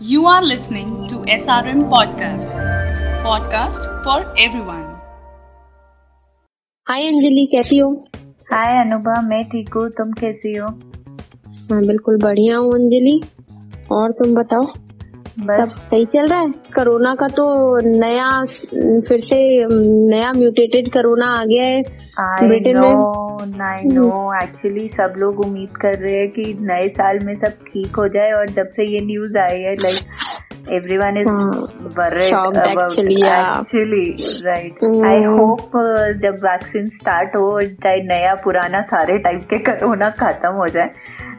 [0.00, 2.50] You are listening to SRM Podcast,
[3.24, 4.84] podcast for everyone.
[6.86, 7.88] Hi Anjali कैसी हो
[8.50, 10.68] hi Anubha मैं ठीक हूँ तुम कैसी हो
[11.70, 13.20] मैं बिल्कुल बढ़िया हूँ अंजलि
[13.92, 14.66] और तुम बताओ
[15.36, 16.48] सब सही चल रहा है?
[16.74, 17.44] कोरोना का तो
[17.86, 18.28] नया
[19.08, 19.38] फिर से
[20.10, 21.82] नया म्यूटेटेड कोरोना आ गया है
[22.48, 24.08] Britain no I know
[24.42, 28.30] actually सब लोग उम्मीद कर रहे हैं कि नए साल में सब ठीक हो जाए
[28.32, 31.28] और जब से ये न्यूज़ आई है like everyone is
[33.34, 34.06] actually
[34.46, 35.04] right Hmm.
[35.08, 35.70] I hope
[36.22, 40.90] जब वैक्सीन स्टार्ट हो चाहे नया पुराना सारे टाइप के कोरोना खत्म हो जाए।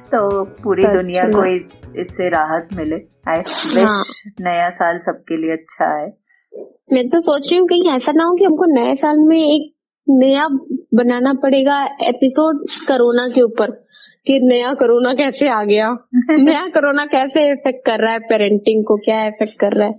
[0.08, 1.46] तो पूरी दुनिया को
[2.02, 2.96] इससे राहत मिले।
[3.32, 3.40] आई
[3.76, 6.18] विश नया साल सबके लिए अच्छा है
[6.94, 9.74] मैं तो सोच रही हूँ कहीं ऐसा ना हो कि हमको नए साल में एक
[10.10, 10.48] नया
[10.94, 13.72] बनाना पड़ेगा एपिसोड कोरोना के ऊपर
[14.28, 15.98] कि नया कोरोना कैसे आ गया?
[16.32, 18.98] नया कोरोना कैसे इफ़ेक्ट कर रहा है पेरेंटिंग को?
[18.98, 19.94] क्या इफ़ेक्ट कर रहा है?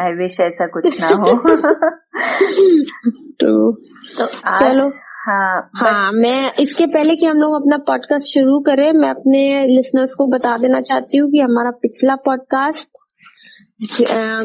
[0.00, 1.36] आई विश ऐसा कुछ ना हो।
[3.32, 3.72] तो
[4.18, 4.90] तो आज चलो।
[5.26, 10.14] हाँ हाँ मैं इसके पहले कि हम लोग अपना पॉडकास्ट शुरू करें, मैं अपने लिसनर्स
[10.14, 12.88] को बता देना चाहती हूँ कि हमारा पिछला पॉडकास्ट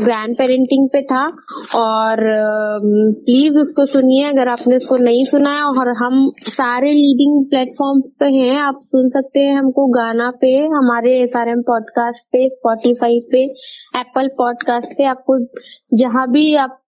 [0.04, 1.24] ग्रैंड पेरेंटिंग पे था
[1.76, 2.18] और
[3.26, 8.26] प्लीज़ उसको सुनिए, अगर आपने उसको नहीं सुना है और हम सारे लीडिंग प्लेटफॉर्म पे
[8.26, 13.20] हैं, आप सुन सकते हैं हमको गाना पे, हमारे एस आर एम पॉडकास्ट पे स्पॉटिफाई
[13.32, 13.44] पे
[14.00, 15.38] एप्पल पॉडकास्ट पे, आपको
[15.98, 16.80] जहाँ भी आप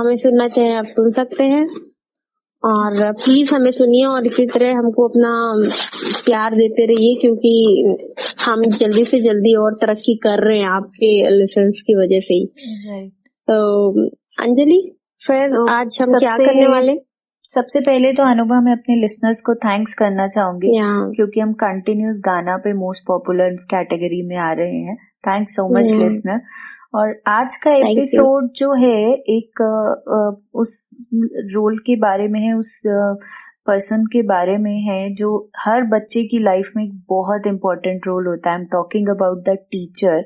[0.00, 1.66] हमें सुनना चाहें, आप सुन सकते हैं।
[2.64, 5.52] और प्लीज़ हमें सुनिए और इसी तरह हमको अपना
[6.24, 7.52] प्यार देते रहिए क्योंकि
[8.44, 12.46] हम जल्दी से जल्दी और तरक्की कर रहे हैं आपके लिसन्स की वजह से ही।
[13.48, 13.90] तो
[14.42, 16.92] अंजलि फिर So, आज हम क्या करने वाले?
[17.42, 20.68] सबसे पहले तो अनुभव मैं अपने लिसनर्स को थैंक्स करना चाहूँगी
[21.16, 25.86] क्योंकि हम कंटिन्यूस गाना पे मोस्ट पॉपुलर कैटेगरी में आ रहे हैं। Thanks so much.
[26.02, 26.40] लिसनर
[26.94, 29.60] और आज का एपिसोड जो है एक
[30.54, 30.90] उस
[31.52, 32.80] रोल के बारे में है उस
[33.66, 38.26] पर्सन के बारे में है जो हर बच्चे की लाइफ में एक बहुत इम्पोर्टेंट रोल
[38.26, 40.24] होता है। I am talking about the teacher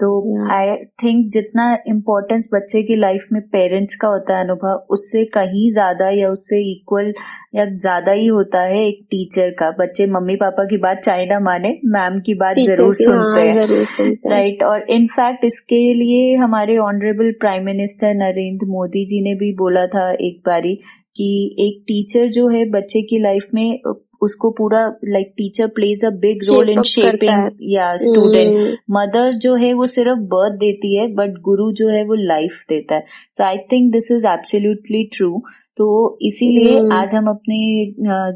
[0.00, 0.08] तो
[0.52, 5.70] आई थिंक जितना इम्पोर्टेंस बच्चे की लाइफ में पेरेंट्स का होता है अनुभव उससे कहीं
[5.72, 7.12] ज़्यादा या उससे इक्वल
[7.54, 11.40] या ज़्यादा ही होता है एक टीचर का। बच्चे मम्मी पापा की बात चाहे ना
[11.40, 15.82] माने मैम की बात ज़रूर सुनते हाँ, हैं। ज़रूर सुनते हैं। राइट और इनफैक्ट इसके
[15.94, 20.74] लिए हमारे honourable prime minister Narendra Modi ji ने भी बोला था एक बारी
[21.16, 21.28] कि
[21.60, 23.78] एक टीचर जो है बच्चे की लाइफ में
[24.22, 29.72] उसको पूरा like teacher plays a big role in shaping या स्टूडेंट मदर जो है
[29.74, 33.04] वो सिर्फ़ बर्थ देती है बट गुरु जो है वो लाइफ देता है.
[33.38, 35.42] So I think this is absolutely true
[35.78, 35.86] तो
[36.22, 37.58] इसीलिए हम्म। आज हम अपने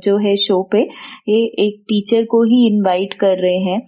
[0.05, 0.81] जो है शो पे
[1.28, 3.81] ये एक टीचर को ही इनवाइट कर रहे हैं.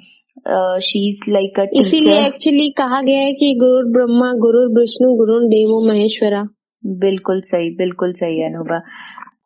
[0.82, 5.38] शी इज़ लाइक अ इसीलिए एक्चुअली कहा गया है कि गुरु ब्रह्मा गुरु विष्णु गुरु
[5.48, 6.42] देवो महेश्वरा।
[6.84, 8.80] बिल्कुल सही बिल्कुल सही अनुभा।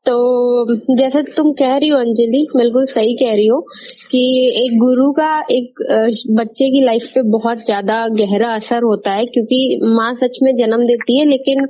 [0.06, 3.61] तो जैसे तुम कह रही हो अंजलि बिल्कुल सही कह रही हो
[4.11, 4.22] कि
[4.56, 5.83] एक गुरु का एक
[6.31, 10.84] बच्चे की लाइफ पे बहुत ज़्यादा गहरा असर होता है क्योंकि माँ सच में जन्म
[10.87, 11.66] देती है लेकिन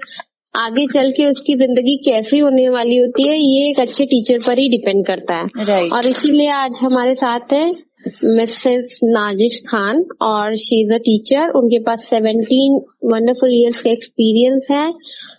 [0.54, 4.58] आगे चल के उसकी ज़िंदगी कैसी होने वाली होती है ये एक अच्छे टीचर पर
[4.58, 7.72] ही डिपेंड करता है। और इसीलिए आज हमारे साथ है
[8.08, 12.78] मिसेस नाजिश खान और शी इज़ अ टीचर उनके पास 17
[13.12, 14.86] वंडरफुल इयर्स का एक्सपीरियंस है.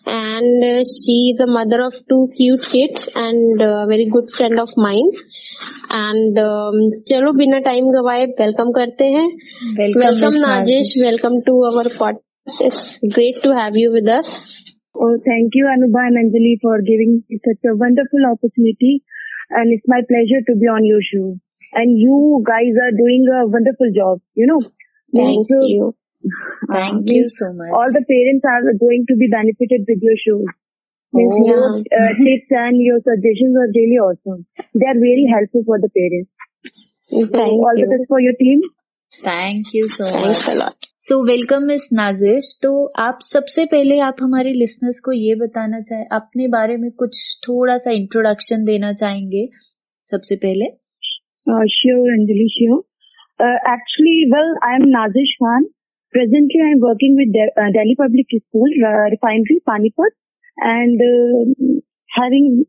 [0.08, 5.14] And she is a mother of two cute kids and very good friend of mind
[5.92, 6.40] and
[7.08, 9.28] चलो बिना टाइम गवाए वेलकम करते हैं.
[9.80, 14.38] Welcome Nazish welcome to our podcast it's great to have you with us
[14.96, 19.04] Oh, thank you, Anubha and Anjali, for giving me such a wonderful opportunity.
[19.50, 21.40] And it's my pleasure to be on your show.
[21.74, 24.62] And you guys are doing a wonderful job, you know.
[25.14, 25.94] Thank Means, you uh,
[26.74, 30.18] thank means you so much All the parents are going to be benefited with your
[30.26, 30.38] show.
[31.14, 31.48] Means Oh.
[31.48, 31.64] your
[32.02, 34.44] uh, tips and your suggestions are really awesome.
[34.76, 36.30] They are very helpful for the parents.
[37.12, 38.70] Thank So all the best for your team.
[39.24, 40.70] Thank you so much a
[41.08, 42.70] so welcome miss Nazish तो
[43.06, 47.18] आप सबसे पहले आप हमारे listeners को ये बताना चाहे अपने बारे में कुछ
[47.48, 49.46] थोड़ा सा इंट्रोडक्शन देना चाहेंगे
[50.12, 50.66] सबसे पहले
[51.48, 52.82] Uh, sure, Anjali, sure.
[53.40, 55.66] Uh, actually, well, I am Nazish Khan.
[56.14, 60.14] Presently, I am working with De- uh, Delhi Public School, uh, Refinery, Panipat,
[60.58, 61.82] and uh,
[62.16, 62.66] having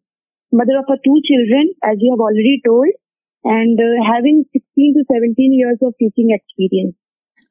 [0.52, 2.88] mother of two children, as you have already told,
[3.44, 6.96] and uh, having 16 to 17 years of teaching experience.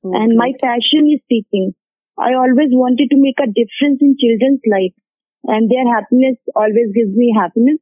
[0.03, 1.75] And my passion is teaching.
[2.17, 4.95] I always wanted to make a difference in children's life,
[5.45, 7.79] and their happiness always gives me happiness.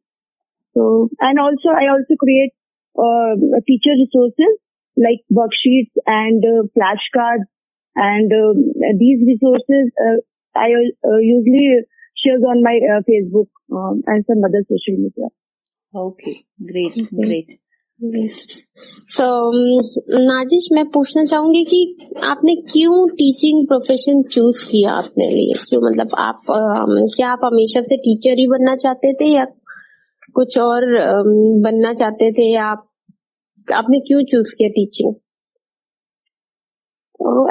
[0.73, 2.53] So, and also, I also create
[3.67, 4.57] teacher resources
[4.97, 7.47] like worksheets and uh, flashcards
[7.95, 10.19] and um, these resources uh,
[10.55, 10.69] I
[11.05, 11.85] uh, usually
[12.17, 15.27] share on my uh, Facebook um, and some other social media.
[15.95, 17.17] Okay, great, okay.
[17.17, 17.59] great.
[19.13, 19.25] सो
[20.25, 21.79] नाजिश मैं पूछना चाहूँगी कि
[22.23, 26.41] आपने क्यों teaching profession choose किया अपने लिए क्यों मतलब आप
[27.15, 29.45] क्या आप हमेशा से टीचर ही बनना चाहते थे या
[30.35, 30.85] कुछ और
[31.63, 32.85] बनना चाहते थे या आप
[33.67, 35.13] आपने क्यों चूज़ किया teaching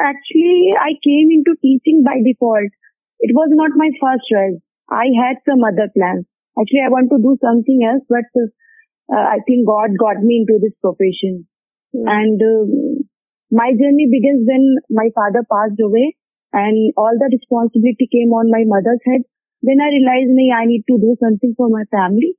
[0.05, 2.73] actually I came in to teaching by default
[3.21, 4.59] it was not my first choice
[4.89, 6.19] I had some other plan
[6.57, 8.39] actually I want to do something else but
[9.09, 11.37] I think God got me in to this profession
[11.95, 12.43] and
[13.51, 14.67] my journey begins then
[14.97, 16.09] my father pass जो गए
[16.53, 19.23] and all the responsibility came on my mother's head
[19.63, 22.33] then I realise नहीं I need to do something for my family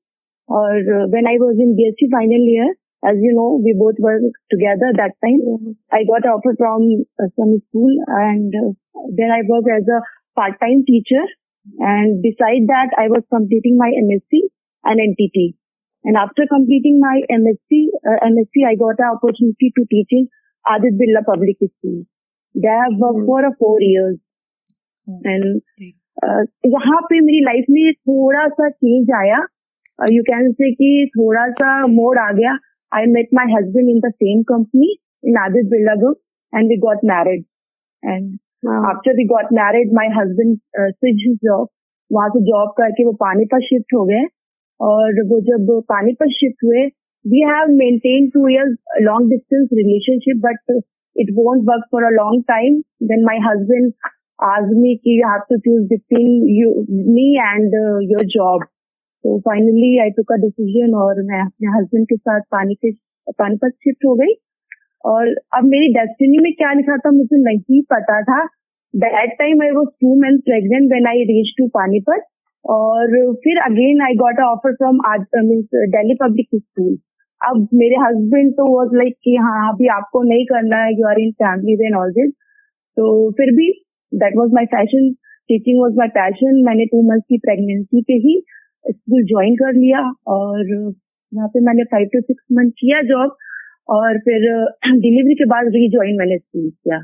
[0.48, 2.74] Or uh, when I was in BSc final year,
[3.04, 5.40] as you know, we both were together that time.
[5.40, 5.72] Yeah.
[5.92, 8.72] I got an offer from uh, some school and uh,
[9.12, 10.00] then I worked as a
[10.36, 11.24] part-time teacher.
[11.80, 14.32] And beside that, I was completing my MSc
[14.84, 15.56] and NTT.
[16.04, 17.72] And after completing my MSc,
[18.04, 20.28] uh, MSc, I got an opportunity to teach in
[20.68, 22.04] Adit Birla Public School.
[22.54, 23.26] There I worked mm.
[23.26, 24.18] for a four years.
[25.08, 25.20] Mm.
[25.24, 25.62] And
[26.22, 29.40] uh, यहाँ पे मेरी life में थोड़ा सा change आया
[29.99, 32.57] you can say कि थोड़ा सा मोड आ गया.
[32.91, 36.17] I met my husband in the same company in Aditya Birla group
[36.53, 37.43] and we got married
[38.03, 38.37] and
[38.85, 41.67] after we got married my husband switch job
[42.11, 44.23] वहाँ से जॉब करके वो पानी पर शिफ्ट हो गए
[44.79, 46.85] और वो जब पानी पर शिफ्ट हुए
[47.25, 50.81] we have maintain two years long distance relationship but
[51.15, 52.79] it won't work for a long time
[53.11, 53.91] then my husband
[54.47, 56.73] Azmi की you have to choose between you
[57.13, 57.73] me and
[58.11, 58.65] your job
[59.23, 62.91] तो finally I took a decision और मैं अपने हस्बैंड के साथ पानी के
[63.39, 64.33] पानीपत शिफ्ट हो गई।
[65.03, 68.45] और अब मेरी डेस्टिनी में क्या लिखा था मुझे नहीं पता था।
[68.93, 72.25] That time I was two month pregnant when I reach to Panipat
[72.65, 76.97] और फिर again I got a offer from आज मीन्स डेली पब्लिक स्कूल
[77.41, 81.19] अब मेरे हस्बैंड तो वॉज़ लाइक कि हाँ अभी आपको नहीं करना है you are
[81.19, 82.31] in family and all this
[82.97, 83.71] तो फिर भी
[84.11, 85.11] that was my passion
[85.49, 88.41] teaching was my passion मैंने टू मंथ की प्रेगनेंसी पे ही
[88.85, 90.73] स्कूल ज्वाइन कर लिया और
[91.33, 93.37] वहाँ पे मैंने फाइव टू सिक्स मंथ किया जॉब
[93.89, 96.99] और फिर डिलीवरी के बाद रीज्वाइन मैंने स्कूल किया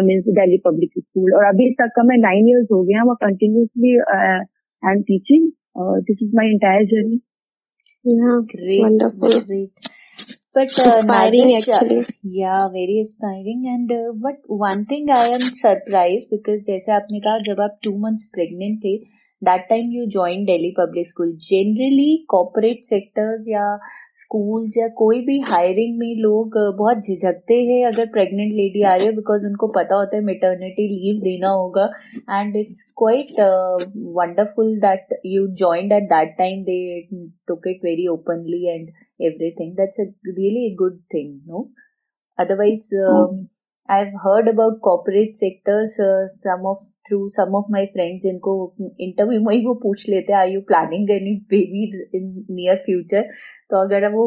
[0.00, 3.98] मीन्स दिल्ली पब्लिक स्कूल और अभी तक का मैं नाइन इयर्स हो गया वो कंटिन्यूसली
[3.98, 7.20] आई एम टीचिंग और this is my entire journey
[8.04, 9.40] great, wonderful.
[9.40, 9.70] Great.
[10.54, 12.06] But uh, inspiring Nadesh, actually.
[12.22, 13.64] Yeah, very inspiring.
[13.66, 17.96] And uh, but one thing I am surprised because जैसे आपने कहा जब आप two
[17.98, 18.96] months pregnant थे
[19.44, 23.66] that time you join Delhi public school generally corporate sectors या
[24.20, 29.06] schools या कोई भी हायरिंग में लोग बहुत झिझकते हैं अगर प्रेग्नेंट लेडी आ रही
[29.06, 31.90] है बिकॉज़ उनको पता होता है मेटर्निटी लीव देना होगा.
[32.30, 33.40] And it's quite
[34.18, 36.80] wonderful that you joined at that time they
[37.48, 38.88] took it very openly and
[39.20, 41.70] everything that's a really good thing no
[42.38, 43.46] otherwise mm.
[43.88, 46.78] i've heard about corporate sectors uh, some of
[47.08, 50.60] through some of my friends जिनको interview में ही वो पूछ लेते हैं are you
[50.70, 51.84] planning any baby
[52.18, 53.28] in near future
[53.70, 54.24] तो अगर वो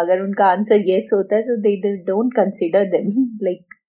[0.00, 3.10] अगर उनका आंसर येस होता है तो they don't consider them
[3.42, 3.80] like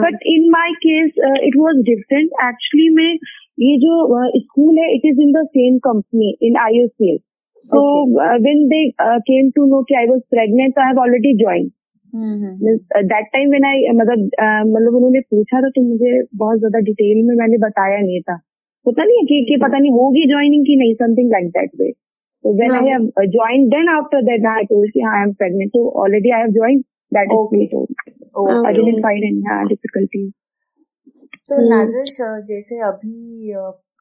[0.00, 3.18] but in my case it was different actually में
[3.60, 3.94] ये जो
[4.38, 7.18] स्कूल uh, है it is in the same company in I O C L
[7.70, 10.98] So uh, when they uh, came to know that I was pregnant, so I have
[10.98, 11.72] already joined.
[12.14, 14.24] That time when I मतलब
[14.68, 18.40] मतलब उन्होंने पूछा था तो मुझे बहुत ज़्यादा detail में मैंने बताया नहीं था
[18.86, 21.92] होता नहीं कि, कि पता नहीं होगी ज्वाइनिंग की नहीं something like that way
[22.44, 25.00] So when I have uh, joined, then after that I told कि
[25.34, 25.70] pregnant.
[25.72, 26.84] So already I have joined.
[27.12, 27.68] That is okay.
[27.72, 27.88] told.
[28.36, 28.68] Okay.
[28.68, 29.64] I didn't find any uh,
[31.48, 32.10] तो नाजिश
[32.48, 33.52] जैसे अभी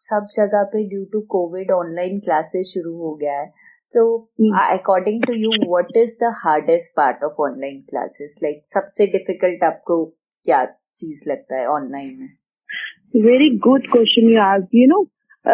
[0.09, 3.47] सब जगह पे due to COVID online classes शुरू हो गया है
[3.92, 4.50] So, mm.
[4.74, 8.34] according to you, what is the hardest part of online classes?
[8.42, 10.04] Like, सबसे difficult आपको
[10.44, 10.64] क्या
[11.00, 12.28] चीज लगता है online में?
[13.28, 14.74] Very good question you asked.
[14.80, 15.02] You know,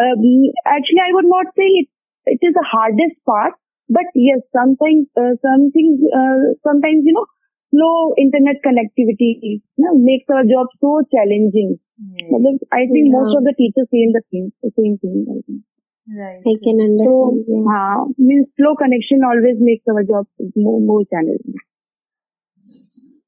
[0.01, 0.25] um,
[0.65, 1.87] actually, I would not say it,
[2.25, 3.53] it is the hardest part,
[3.89, 7.25] but yes, sometimes, uh, something, uh, sometimes, you know,
[7.71, 11.77] slow internet connectivity you know, makes our job so challenging.
[12.17, 12.59] Yes.
[12.71, 13.15] I think yeah.
[13.15, 15.63] most of the teachers say the same, the same thing.
[16.10, 16.44] I think.
[16.44, 16.46] Right.
[16.46, 17.44] I can understand.
[17.46, 18.04] So, yeah.
[18.18, 20.26] means slow connection always makes our job
[20.56, 21.54] more, more challenging.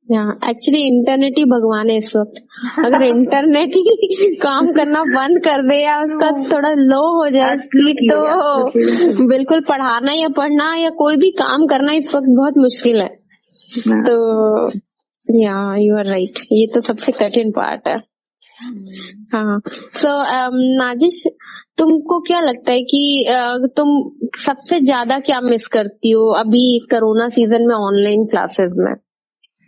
[0.09, 2.35] Actually internet ही भगवान है इस वक्त
[2.85, 8.11] अगर internet ही काम करना बंद कर दे या उसका थोड़ा लो हो जाए स्पीड
[8.11, 13.09] तो बिल्कुल पढ़ाना या पढ़ना या कोई भी काम करना इस वक्त बहुत मुश्किल है
[13.89, 14.71] हाँ। तो
[15.29, 18.12] या यू आर राइट ये तो सबसे कठिन पार्ट है
[19.35, 19.61] हाँ।
[19.97, 21.26] सो um, नाजिश
[21.78, 27.28] तुमको क्या लगता है कि uh, तुम सबसे ज़्यादा क्या मिस करती हो अभी कोरोना
[27.28, 28.95] सीज़न में ऑनलाइन क्लासेस में?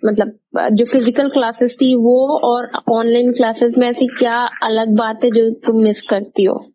[0.04, 0.38] मतलब
[0.72, 5.50] जो फ़िज़िकल क्लासेस थी वो और ऑनलाइन क्लासेस में ऐसी क्या अलग बात है जो
[5.50, 6.66] तुम मिस करती हो?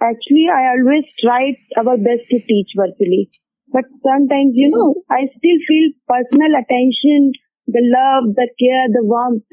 [0.00, 3.30] Actually, I always tried our best to teach virtually.
[3.72, 7.32] But sometimes, you know, I still feel personal attention,
[7.72, 9.46] the love, the care, the warmth.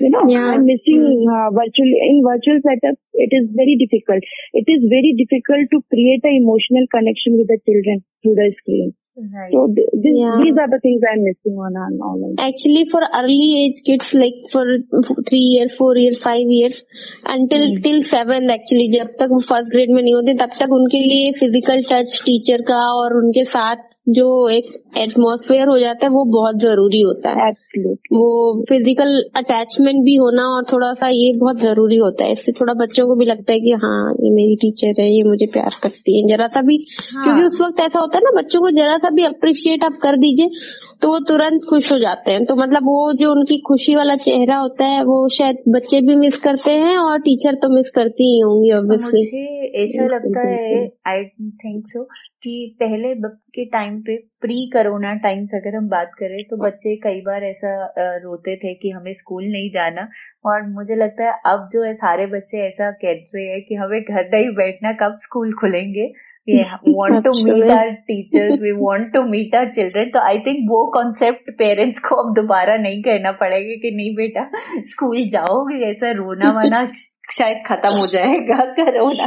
[0.00, 0.50] You know, yeah.
[0.50, 4.22] I'm missing uh, virtual, in virtual setup, it is very difficult.
[4.52, 8.94] It is very difficult to create an emotional connection with the children through the screen.
[9.16, 9.52] Right.
[9.54, 10.42] So th- this, yeah.
[10.42, 12.34] these are the things I'm missing on online.
[12.34, 14.66] Actually, for early age kids, like for
[15.22, 16.82] three years, four years, five years,
[17.24, 17.82] until mm.
[17.84, 21.32] till seven actually, जब तक वो first grade में नहीं होते तब तक उनके लिए
[21.38, 24.66] फ़िज़िकल टच टीचर का और उनके साथ जो एक
[24.98, 28.12] एटमोसफेयर हो जाता है वो बहुत ज़रूरी होता है। Absolutely.
[28.12, 32.74] वो फ़िज़िकल अटैचमेंट भी होना और थोड़ा सा ये बहुत ज़रूरी होता है इससे थोड़ा
[32.74, 36.16] बच्चों को भी लगता है कि हाँ ये मेरी टीचर है ये मुझे प्यार करती
[36.16, 37.24] है जरा सा भी हाँ.
[37.24, 40.16] क्योंकि उस वक्त ऐसा होता है ना बच्चों को जरा सा भी अप्रिशिएट आप कर
[40.16, 40.48] दीजिए
[41.02, 44.56] तो वो तुरंत खुश हो जाते हैं तो मतलब वो जो उनकी खुशी वाला चेहरा
[44.56, 48.40] होता है वो शायद बच्चे भी मिस करते हैं और टीचर तो मिस करती ही
[48.40, 51.24] होंगी ऑब्वियसली मुझे ऐसा लगता है आई
[51.64, 52.06] थिंक सो
[52.44, 53.14] कि पहले
[53.54, 57.63] के टाइम पे प्री कोरोना टाइम्स अगर हम बात करें तो बच्चे कई बार ऐसा
[57.98, 60.08] रोते थे कि हमें स्कूल नहीं जाना।
[60.46, 64.24] और मुझे लगता है अब जो है सारे बच्चे ऐसा कहते हैं कि हमें घर
[64.34, 66.12] नहीं बैठना कब स्कूल खुलेंगे?
[66.50, 70.12] We want to meet our teachers we want to meet our children.
[70.12, 74.50] तो आई थिंक वो कॉन्सेप्ट पेरेंट्स को अब दोबारा नहीं कहना पड़ेगा कि नहीं बेटा
[74.78, 76.86] स्कूल जाओगे ऐसा रोना वाना
[77.32, 79.26] शायद खत्म हो जाएगा कोरोना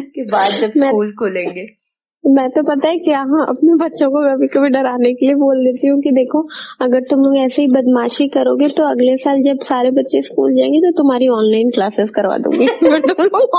[0.00, 1.87] के बाद जब स्कूल खुलेंगे।
[2.28, 5.64] मैं तो पता है क्या हाँ अपने बच्चों को कभी कभी डराने के लिए बोल
[5.64, 6.42] देती हूँ कि देखो
[6.80, 10.80] अगर तुम लोग ऐसे ही बदमाशी करोगे तो अगले साल जब सारे बच्चे स्कूल जाएँगे
[10.80, 12.66] तो तुम्हारी ऑनलाइन क्लासेस करवा दूँगी।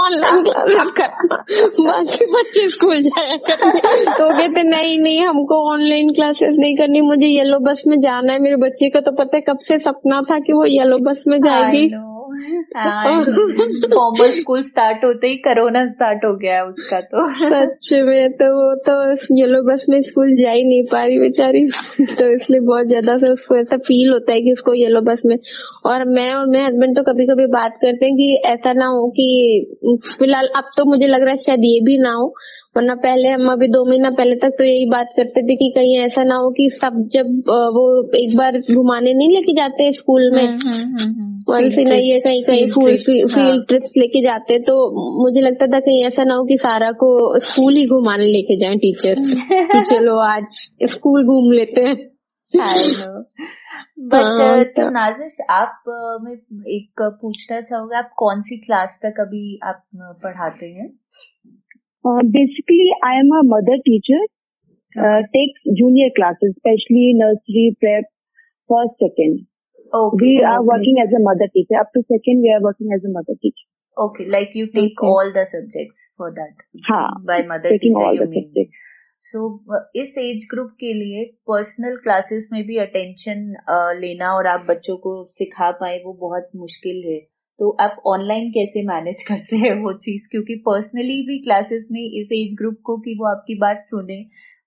[0.01, 1.37] ऑनलाइन क्लासेस करना
[1.79, 3.79] बाकी बच्चे स्कूल जाया करेंगे।
[4.13, 8.39] तो कहते नहीं नहीं हमको ऑनलाइन क्लासेस नहीं करनी मुझे येलो बस में जाना है
[8.39, 11.39] मेरे बच्चे का तो पता है कब से सपना था कि वो येलो बस में
[11.39, 11.87] जाएगी।
[13.93, 18.73] फॉर्मल स्कूल स्टार्ट होते ही कोरोना स्टार्ट हो गया उसका तो। सच में तो वो
[18.87, 18.93] तो
[19.35, 21.65] येलो बस में स्कूल जा ही नहीं पा रही बेचारी।
[22.15, 25.37] तो इसलिए बहुत ज़्यादा से उसको ऐसा फील होता है कि उसको येलो बस में
[25.85, 29.07] और मैं और मेरे हस्बैंड तो कभी कभी बात करते हैं कि ऐसा ना हो
[29.09, 32.33] कि, फ़िलहाल अब तो मुझे लग रहा है शायद ये भी ना हो।
[32.77, 35.97] वरना पहले हम अभी दो महीना पहले तक तो यही बात करते थे कि कहीं
[35.97, 40.47] ऐसा ना हो कि सब जब वो एक बार घुमाने नहीं लेके जाते स्कूल में
[40.47, 44.75] हम्म, हम्म, हम्म, वन सी नहीं है कहीं कहीं फूल फ़ील्ड ट्रिप्स लेके जाते तो
[45.23, 48.75] मुझे लगता था कहीं ऐसा ना हो कि सारा को स्कूल ही घुमाने लेके जाए
[48.75, 49.15] टीचर
[49.51, 50.45] कि चलो आज
[50.83, 51.95] स्कूल घूम लेते हैं।
[53.99, 55.83] बट हाँ, तो, तो नाजिश आप
[56.23, 56.33] मैं
[56.67, 60.99] एक पूछना चाहूँगा आप कौन सी क्लास तक अभी आप पढ़ाते हैं?
[62.07, 64.25] Basically I am a mother teacher
[65.21, 68.03] take junior classes specially nursery prep
[68.69, 69.39] first second
[69.95, 73.09] we are working as a mother teacher up to second we are working as a
[73.09, 76.53] mother teacher okay like you take all the subjects for that
[77.25, 77.77] by mother
[79.21, 79.65] so
[79.95, 84.97] इस age group के लिए personal classes में भी attention uh, लेना और आप बच्चों
[84.97, 87.19] को सिखा पाए वो बहुत मुश्किल है।
[87.59, 90.27] तो आप ऑनलाइन कैसे मैनेज करते हैं वो चीज़?
[90.31, 94.19] क्योंकि पर्सनली भी क्लासेस में इस एज ग्रुप को कि वो आपकी बात सुने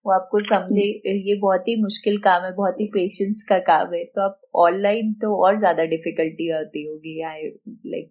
[0.07, 0.85] वो आपको समझे
[1.25, 5.13] ये बहुत ही मुश्किल काम है बहुत ही पेशेंस का काम है। तो आप ऑनलाइन
[5.23, 7.43] तो और ज़्यादा डिफिकल्टी आती होगी I
[7.87, 8.11] like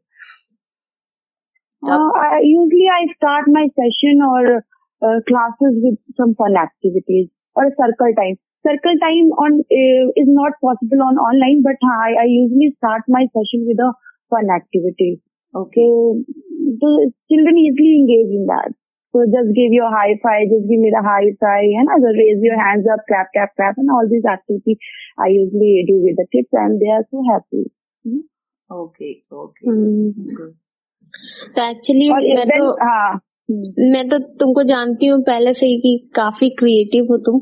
[2.46, 4.60] usually I start my session और
[5.02, 8.36] classes with some fun activities और circle time
[8.66, 9.60] circle time on
[10.18, 13.82] is not possible on online but I usually start my session with
[14.34, 15.12] fun activity.
[15.54, 15.88] Okay,
[16.82, 16.88] so
[17.30, 18.72] children easily engage in that.
[19.14, 22.40] So just give your high five, just give me the high five, and other raise
[22.50, 24.80] your hands up, clap, clap, clap, and all these activities
[25.20, 27.64] I usually do with the kids, and they are so happy.
[28.06, 28.24] Hmm?
[28.72, 30.36] Okay, okay, Mm-hmm.
[30.40, 30.56] good.
[31.56, 33.20] तो एक्चुअली मैं तो हाँ
[33.94, 37.40] मैं तो तुमको जानती हूँ पहले से ही कि काफ़ी क्रिएटिव हो तुम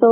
[0.00, 0.08] तो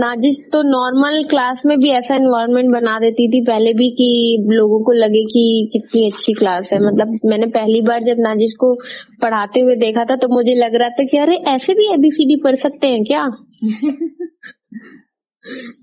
[0.00, 4.10] नाजिश तो नॉर्मल क्लास में भी ऐसा एनवायरनमेंट बना देती थी पहले भी कि
[4.50, 8.74] लोगों को लगे कि कितनी अच्छी क्लास है। मतलब मैंने पहली बार जब नाजिश को
[9.22, 12.56] पढ़ाते हुए देखा था तो मुझे लग रहा था कि अरे ऐसे भी एबीसीडी पढ़
[12.56, 13.24] सकते हैं क्या?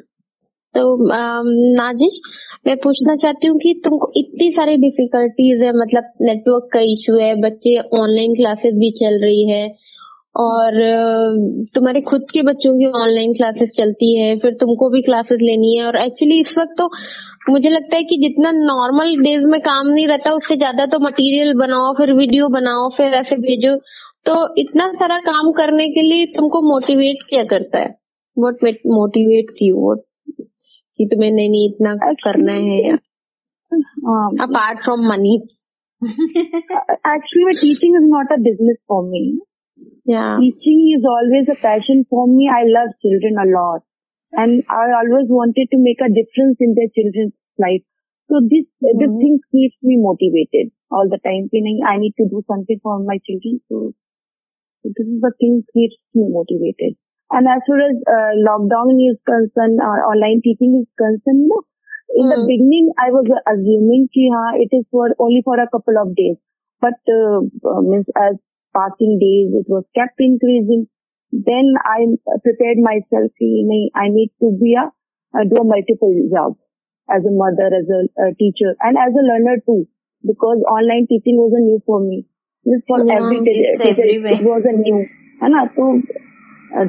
[0.81, 2.21] नाजिश,
[2.67, 7.35] मैं पूछना चाहती हूँ कि तुमको इतनी सारी डिफिकल्टीज है मतलब नेटवर्क का इशू है,
[7.41, 9.67] बच्चे ऑनलाइन क्लासेस भी चल रही है,
[10.35, 10.75] और
[11.75, 15.85] तुम्हारे खुद के बच्चों की ऑनलाइन क्लासेस चलती है, फिर तुमको भी क्लासेस लेनी है,
[15.85, 16.89] और एक्चुअली इस वक्त तो
[17.49, 21.53] मुझे लगता है कि जितना नॉर्मल डेज़ में काम नहीं रहता, उससे ज़्यादा तो मटेरियल
[21.53, 23.75] बनाओ, फिर वीडियो बनाओ, फिर ऐसे भेजो
[24.25, 27.87] तो इतना सारा काम करने के लिए तुमको मोटिवेट क्या करता है?
[28.37, 30.01] वॉट मोटिवेट यू वॉट
[30.98, 31.94] कि तुम्हें नहीं नहीं इतना
[32.26, 32.96] करना है
[34.46, 35.34] apart from money
[36.04, 39.24] actually teaching is not a business for me
[40.04, 40.36] Yeah.
[40.40, 42.48] Teaching is always a passion for me.
[42.48, 43.82] I love children a lot.
[44.32, 47.82] And I always wanted to make a difference in their children's life.
[48.28, 48.98] So this, mm-hmm.
[48.98, 51.48] this thing keeps me motivated all the time.
[51.50, 53.60] Feeling I need to do something for my children.
[53.68, 53.94] So,
[54.82, 56.98] so this is the thing keeps me motivated.
[57.30, 61.62] And as far as uh, lockdown is concerned, or online teaching is concerned, you know,
[62.14, 62.30] in mm.
[62.30, 62.46] the hmm.
[62.46, 66.36] beginning, I was assuming ki, haan, it is for only for a couple of days.
[66.80, 68.36] But uh, uh, means as
[68.76, 70.86] passing days, it was kept increasing.
[71.32, 72.06] Then I
[72.44, 74.92] prepared myself, I need to be a,
[75.34, 76.54] uh, do a multiple job
[77.10, 79.88] as a mother, as a, a, teacher and as a learner too,
[80.22, 82.26] because online teaching was a new for me.
[82.62, 85.06] This for yeah, every teacher, it was a new.
[85.42, 85.84] है ना तो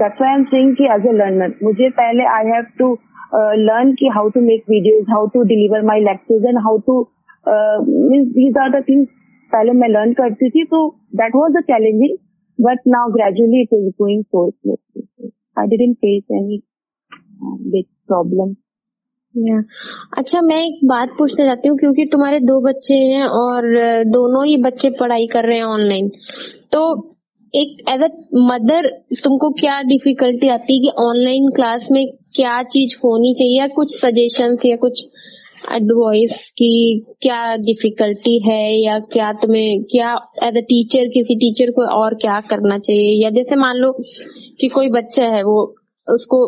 [0.01, 2.89] that's I am saying कि as a learner मुझे पहले have to
[3.33, 7.09] uh, learn कि to make videos, how to deliver my lectures and how to
[7.47, 9.09] uh, means these are the things
[9.53, 10.89] पहले मैं learn करती थी तो
[11.21, 12.17] that was a challenging
[12.59, 14.49] but now gradually it is going so
[15.59, 16.61] I didn't face any
[17.73, 18.55] big problem
[20.19, 23.69] अच्छा मैं एक बात पूछना चाहती हूँ क्योंकि तुम्हारे दो बच्चे हैं और
[24.13, 26.11] दोनों ही बच्चे पढ़ाई कर रहे हैं ऑनलाइन
[26.73, 26.81] तो
[27.55, 28.09] एक एज अ
[28.49, 28.87] मदर
[29.25, 32.05] तुमको क्या डिफिकल्टी आती है कि ऑनलाइन क्लास में
[32.35, 35.07] क्या चीज़ होनी चाहिए या कुछ सजेशन या कुछ
[35.73, 36.71] एडवाइस की
[37.23, 40.13] क्या डिफिकल्टी है या क्या तुम्हें, क्या
[40.45, 43.23] एज अ टीचर किसी टीचर को और क्या करना चाहिए?
[43.25, 43.93] या जैसे मान लो
[44.61, 45.75] कि कोई बच्चा है, वो
[46.09, 46.39] उसको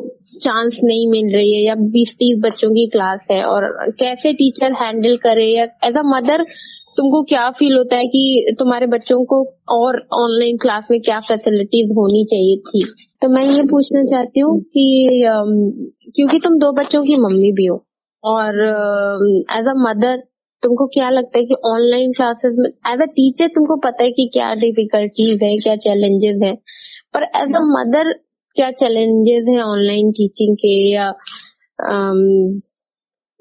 [0.42, 3.66] चांस नहीं मिल रही है या बीस तीस बच्चों की क्लास है और
[3.98, 6.44] कैसे टीचर हैंडल करे या एज अ मदर
[6.96, 9.36] तुमको क्या फील होता है कि तुम्हारे बच्चों को
[9.74, 12.84] और ऑनलाइन क्लास में क्या फैसिलिटीज़ होनी चाहिए थी?
[13.22, 15.22] तो मैं ये पूछना चाहती हूँ कि
[16.16, 17.84] क्योंकि तुम दो बच्चों की मम्मी भी हो
[18.24, 18.60] और
[19.58, 20.22] एज अ मदर
[20.62, 24.28] तुमको क्या लगता है कि ऑनलाइन क्लासेस में एज अ टीचर तुमको पता है कि
[24.32, 26.54] क्या डिफिकल्टीज है क्या चैलेंजेस है
[27.14, 28.12] पर एज अ मदर
[28.56, 31.08] क्या चैलेंजेस है ऑनलाइन टीचिंग के या
[31.78, 32.22] um,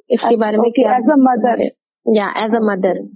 [0.10, 1.64] इसके बारे में क्या एज अ मदर
[2.06, 3.08] या as a mother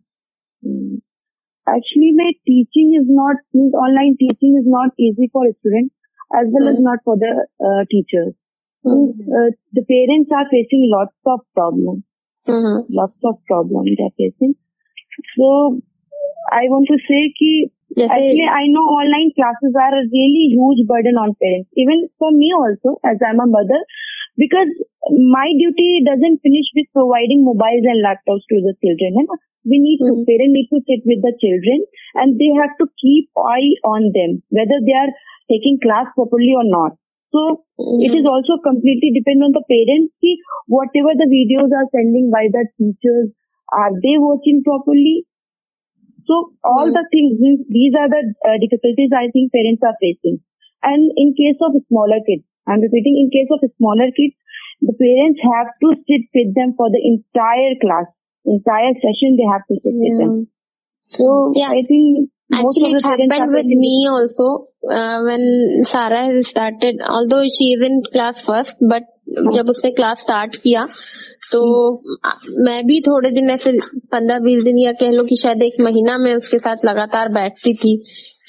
[1.67, 5.91] actually my teaching is not means online teaching is not easy for a student
[6.33, 6.73] as well mm.
[6.73, 8.33] as not for the uh, teachers
[8.85, 9.33] Mm-hmm.
[9.33, 12.05] Uh, the parents are facing lots of problems.
[12.45, 12.93] Mm-hmm.
[12.93, 14.53] Lots of problems they're facing.
[15.33, 15.81] So
[16.53, 21.17] I want to say ki actually I know online classes are a really huge burden
[21.17, 21.69] on parents.
[21.73, 23.81] Even for me also as I'm a mother
[24.37, 24.69] because
[25.09, 29.25] my duty doesn't finish with providing mobiles and laptops to the children.
[29.65, 30.21] We need mm-hmm.
[30.21, 34.13] to, parents need to sit with the children and they have to keep eye on
[34.13, 35.11] them, whether they are
[35.49, 36.93] taking class properly or not.
[37.33, 38.01] So mm-hmm.
[38.05, 40.13] it is also completely depend on the parents.
[40.21, 40.37] See,
[40.69, 43.33] whatever the videos are sending by the teachers,
[43.73, 45.25] are they working properly?
[46.29, 46.97] So all mm-hmm.
[46.97, 50.41] the things, these are the uh, difficulties I think parents are facing.
[50.85, 54.37] And in case of smaller kids, I'm repeating, in case of smaller kids,
[54.81, 58.05] the parents have to sit with them for the entire class,
[58.45, 59.37] entire session.
[59.37, 60.09] They have to sit yeah.
[60.09, 60.47] with them.
[61.01, 61.69] So yeah.
[61.69, 67.01] I think Actually, it happened with me also uh, when Sarah has started.
[67.01, 70.85] Although she is in class first, but जब उसने class start किया
[71.51, 71.61] तो
[72.65, 73.71] मैं भी थोड़े दिन ऐसे
[74.11, 77.73] पंद्रह बीस दिन या कह लो कि शायद एक महीना में उसके साथ लगातार बैठती
[77.73, 77.95] थी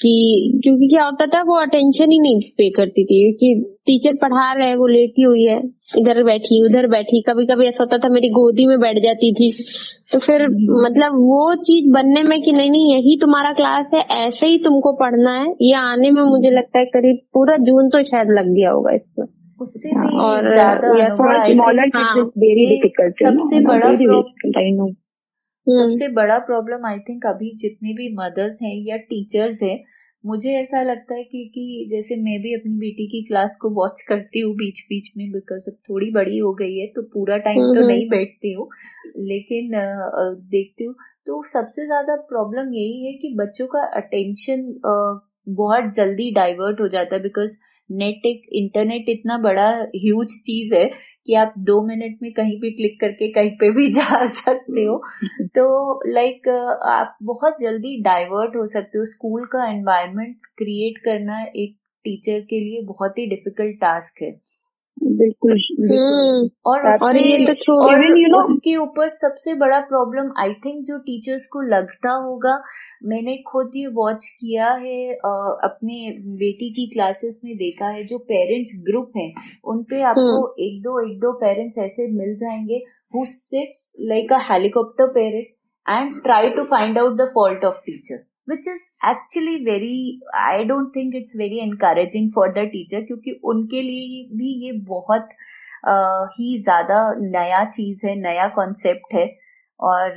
[0.01, 4.53] कि क्योंकि क्या होता था वो अटेंशन ही नहीं पे करती थी कि टीचर पढ़ा
[4.53, 5.63] रहे वो लेटी हुई है
[5.97, 9.63] इधर बैठी उधर बैठी। कभी कभी ऐसा होता था मेरी गोदी में बैठ जाती थी।
[10.13, 10.47] तो फिर
[10.83, 14.91] मतलब वो चीज़ बनने में कि नहीं नहीं यही तुम्हारा क्लास है ऐसे ही तुमको
[14.93, 18.71] पढ़ना है। ये आने में मुझे लगता है करीब पूरा जून तो शायद लग गया
[18.71, 19.25] होगा इसमें।
[19.61, 20.57] उससे भी और
[21.95, 22.15] हाँ,
[23.09, 23.91] सबसे बड़ा
[25.69, 29.77] सबसे बड़ा प्रॉब्लम आई थिंक अभी जितने भी मदर्स हैं या टीचर्स हैं
[30.23, 34.01] मुझे ऐसा लगता है कि, कि जैसे मैं भी अपनी बेटी की क्लास को वॉच
[34.01, 37.61] करती हूँ बीच बीच में बिकॉज़ अब थोड़ी बड़ी हो गई है तो पूरा टाइम
[37.61, 38.67] तो हम्म। नहीं बैठती हूँ
[39.25, 39.71] लेकिन
[40.49, 40.95] देखती हूँ
[41.27, 44.61] तो सबसे ज़्यादा प्रॉब्लम यही है कि बच्चों का अटेंशन
[45.53, 47.57] बहुत जल्दी डाइवर्ट हो जाता है बिकॉज़
[47.91, 50.85] नेट एक इंटरनेट इतना बड़ा ह्यूज चीज़ है
[51.25, 54.97] कि आप दो मिनट में कहीं भी क्लिक करके कहीं पे भी जा सकते हो।
[55.47, 55.67] तो
[56.11, 56.47] लाइक
[56.89, 62.59] आप बहुत जल्दी डाइवर्ट हो सकते हो। स्कूल का एनवायरनमेंट क्रिएट करना एक टीचर के
[62.59, 64.46] लिए बहुत ही डिफ़िकल्ट टास्क है।
[65.03, 65.51] बिल्कुल
[65.91, 70.83] हम्म और और ये तो छोड़ो you know- उसके ऊपर सबसे बड़ा प्रॉब्लम आई थिंक
[70.85, 72.63] जो टीचर्स को लगता होगा
[73.03, 78.71] मैंने खुद ये वॉच किया है अपने बेटी की क्लासेस में देखा है जो पेरेंट्स
[78.81, 79.33] ग्रुप हैं
[79.65, 82.83] उन पे आपको एक दो एक दो पेरेंट्स ऐसे मिल जाएँगे
[83.15, 85.47] who sits like a helicopter parent
[85.89, 90.87] and try to find out the fault of teacher which is actually very I don't
[90.95, 95.27] think it's very encouraging for the teacher क्योंकि उनके लिए भी ये बहुत
[95.89, 99.37] uh, ही ज़्यादा नया चीज़ है नया कॉन्सेप्ट है।
[99.79, 100.15] और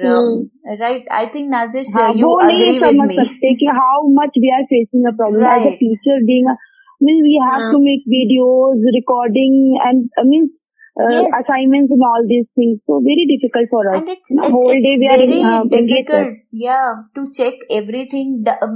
[0.80, 5.06] right I think Nazish you agree with me सकते कि how much we are facing
[5.06, 6.56] a problem as a teacher being
[7.02, 7.72] means we have हाँ.
[7.72, 10.50] to make videos recording and uh, means
[10.96, 11.26] uh, Yes.
[11.38, 14.52] assignments and all these things so very difficult for us and it's, You know, it-
[14.52, 18.32] whole it's day we are very uh, engaged difficult yeah to check everything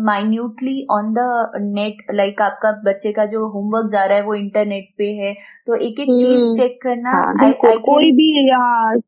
[0.09, 1.29] minutely on the
[1.79, 5.33] net like आपका बच्चे का जो homework जा रहा है वो internet पे है
[5.67, 8.29] तो एक एक चीज़ हम्म। चेक करना हाँ, I- I can- कोई भी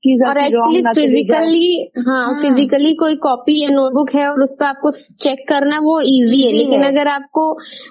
[0.06, 1.68] चीज़ और एक्चुअली फिजिकली
[2.06, 4.90] हाँ हाँ। फिजिकली कोई कॉपी या नोटबुक है और उस पर आपको
[5.26, 7.46] चेक करना वो इजी है लेकिन है। अगर आपको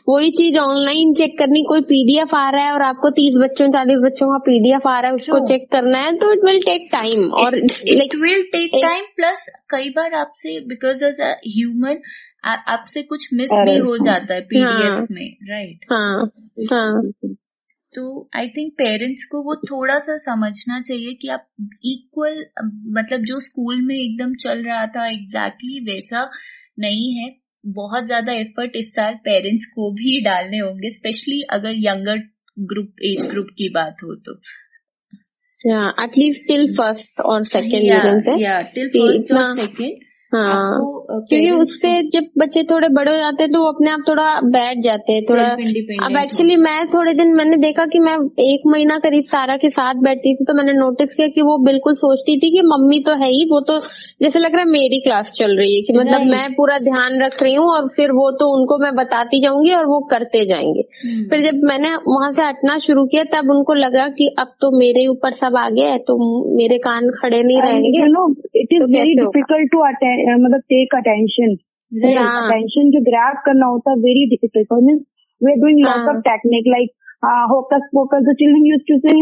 [0.09, 3.99] वही चीज़ ऑनलाइन चेक करनी कोई पीडीएफ आ रहा है और आपको तीस बच्चों चालीस
[4.05, 5.47] बच्चों का पीडीएफ आ रहा है उसको True.
[5.47, 9.45] चेक करना है तो इट विल टेक टाइम और it like will take time plus
[9.69, 12.01] कई बार आपसे बिकॉज़ एज अ ह्यूमन
[12.45, 16.31] आपसे कुछ मिस भी हो जाता है पीडीएफ हाँ। में राइट हाँ
[16.71, 17.03] हाँ।
[17.93, 21.47] तो आई थिंक पेरेंट्स को वो थोड़ा सा समझना चाहिए कि आप
[21.85, 22.45] इक्वल
[22.99, 26.31] मतलब जो स्कूल में एकदम चल रहा था एग्जैक्टली exactly वैसा
[26.79, 32.17] नहीं है। बहुत ज़्यादा एफर्ट इस साल पेरेंट्स को भी डालने होंगे स्पेशली अगर यंगर
[32.59, 34.39] ग्रुप एज ग्रुप की बात हो तो।
[35.65, 38.37] Yeah, at least till first or second yeah, you can say.
[38.37, 40.04] Yeah, till first or second
[40.35, 40.95] uh,
[41.29, 44.77] क्योंकि उससे जब बच्चे थोड़े बड़े हो जाते हैं तो वो अपने आप थोड़ा बैठ
[44.77, 45.45] जाते हैं थोड़ा
[46.05, 49.95] अब एक्चुअली मैं थोड़े दिन मैंने देखा कि मैं एक महीना करीब सारा के साथ
[49.95, 53.29] बैठती थी तो मैंने नोटिस किया कि वो बिल्कुल सोचती थी कि मम्मी तो है
[53.29, 53.79] ही वो तो
[54.21, 57.43] जैसे लग रहा है मेरी क्लास चल रही है कि मतलब मैं पूरा ध्यान रख
[57.43, 61.23] रही हूँ और फिर वो तो उनको मैं बताती जाऊँगी और वो करते जाएँगे। हम्म,
[61.23, 65.07] फिर जब मैंने वहाँ से हटना शुरू किया तब उनको लगा कि अब तो मेरे
[65.07, 66.17] ऊपर सब आ गया है तो
[66.55, 71.55] मेरे कान खड़े नहीं रहेंगे। you know it is तो very मतलब टेक अटेंशन
[71.91, 75.01] अटेंशन जो ग्रैप करना होता है वेरी डिफ़िकल्ट और mean
[75.41, 76.93] we are doing lot of technique like
[77.49, 79.13] focus focus the children use to say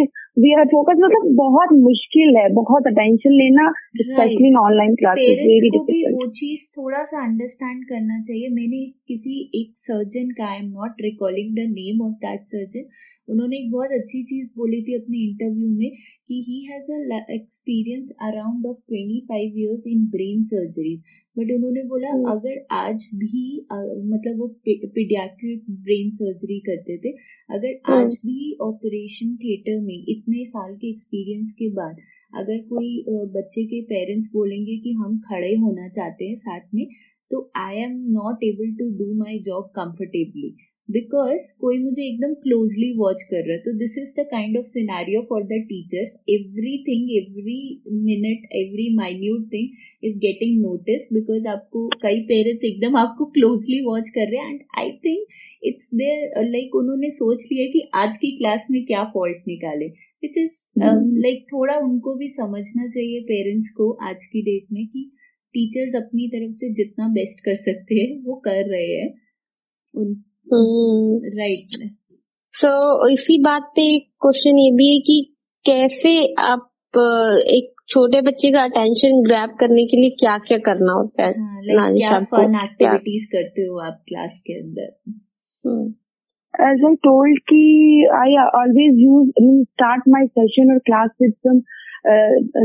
[0.43, 3.69] we are focus मतलब बहुत मुश्किल है बहुत अटेंशन लेना
[4.01, 8.49] specially in online class very difficult चीज़ थोड़ा सा अंडरस्टैंड करना चाहिए.
[8.49, 12.87] मैंने किसी एक सर्जन का I am not recalling the name of that surgeon
[13.27, 15.91] उन्होंने एक बहुत अच्छी चीज़ बोली थी अपने इंटरव्यू में
[16.27, 21.03] कि he has a experience around of 25 years in brain surgeries
[21.35, 27.11] but उन्होंने बोला हम्म। अगर आज भी अ, मतलब वो पीडियाट्रिक ब्रेन सर्जरी करते थे
[27.49, 31.95] अगर हम्म। आज भी ऑपरेशन थिएटर में इतने साल के एक्सपीरियंस के बाद
[32.33, 32.91] अगर कोई
[33.33, 36.85] बच्चे के पेरेंट्स बोलेंगे कि हम खड़े होना चाहते हैं साथ में
[37.31, 40.55] तो I am not able to do my job comfortably
[40.89, 44.65] because कोई मुझे एकदम क्लोजली वॉच कर रहा है तो this is the kind of
[44.65, 46.11] scenario for the teachers
[46.87, 47.61] everything every
[48.01, 49.69] minute every minute thing
[50.03, 54.59] is getting notice because आपको कई parents एकदम आपको क्लोजली वॉच कर रहे हैं and
[54.79, 55.25] I think
[55.63, 59.87] it's there like उन्होंने सोच लिया कि आज की क्लास में क्या फॉल्ट निकाले
[60.23, 60.51] विच इज़।
[61.19, 65.09] लाइक थोड़ा उनको भी समझना चाहिए पेरेंट्स को आज की डेट में कि
[65.55, 69.11] टीचर्स अपनी तरफ़ से जितना बेस्ट कर सकते हैं वो कर रहे हैं
[69.93, 70.13] उन
[70.47, 71.77] हम्म। राइट
[72.53, 72.71] सो
[73.09, 75.17] इसी बात पे एक क्वेश्चन ये भी है कि
[75.65, 76.11] कैसे
[76.43, 76.69] आप
[77.49, 81.33] एक छोटे बच्चे का अटेंशन ग्रैप करने के लिए क्या क्या करना होता है?
[81.33, 81.61] हाँ,
[82.63, 84.89] एक्टिविटीज़ करते हो आप क्लास के अंदर?
[86.53, 87.63] एज आई टोल्ड की
[88.15, 89.29] I always use
[89.63, 91.59] start my session और class with some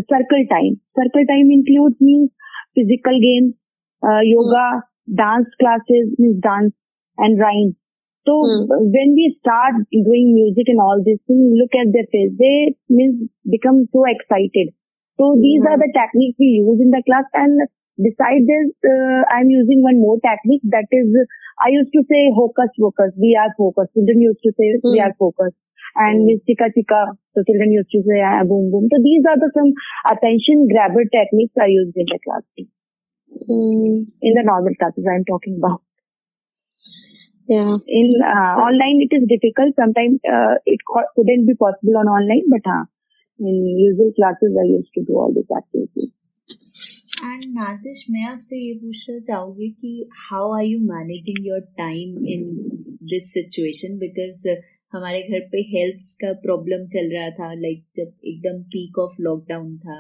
[0.03, 2.31] circle time circle time include means
[2.75, 3.47] physical game
[4.27, 4.69] yoga
[5.21, 6.71] dance classes means dance
[7.19, 7.77] and rhyme.
[8.27, 8.69] So mm.
[8.69, 12.33] when we start doing music and all this thing, look at their face.
[12.37, 14.77] They means become so excited.
[15.17, 15.71] So these mm.
[15.73, 15.83] are hmm.
[15.83, 17.27] the techniques we use in the class.
[17.35, 17.67] And
[17.99, 21.11] besides, this, uh, I'm using one more technique that is,
[21.59, 23.11] I used to say hocus focus.
[23.19, 23.99] We are focused.
[23.99, 24.95] Children used to say mm.
[24.95, 25.09] we hmm.
[25.11, 25.59] are focused.
[25.99, 26.37] And hmm.
[26.37, 28.87] Miss Chika Chika, so children used to say ah, boom boom.
[28.93, 29.75] So these are the some
[30.07, 32.45] attention grabber techniques I used in the class.
[32.63, 35.83] In the normal classes I'm talking about.
[37.49, 37.77] Yeah.
[37.87, 39.75] In uh, online, it is difficult.
[39.75, 42.85] Sometimes uh, it co- couldn't be possible on online, but uh,
[43.41, 46.13] in usual classes, I used to do all these activities.
[47.25, 52.45] And Nazish मैं आपसे ये पूछना चाहूँगी कि how are you managing your time in
[53.13, 54.47] this situation because
[54.93, 59.21] हमारे घर पे health का प्रॉब्लम चल रहा था लाइक like, जब एकदम पीक ऑफ़
[59.21, 59.99] लॉकडाउन था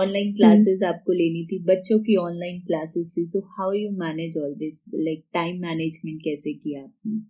[0.00, 4.54] ऑनलाइन क्लासेस आपको लेनी थी बच्चों की ऑनलाइन क्लासेस थी so how you manage all
[4.64, 7.20] this like time management कैसे किया आपने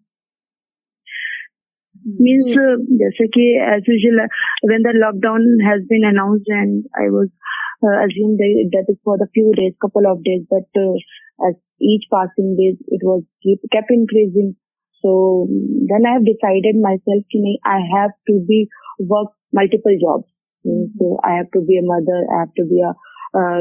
[2.21, 4.21] means uh, जैसे कि as usual
[4.71, 7.29] when the lockdown has been announced and I was
[7.85, 10.97] uh, assumed that, that is for the few days couple of days but uh,
[11.49, 14.57] as each passing days it was keep, kept increasing
[15.05, 15.47] so
[15.93, 18.61] then I have decided myself कि नहीं I have to be
[19.15, 20.27] work multiple jobs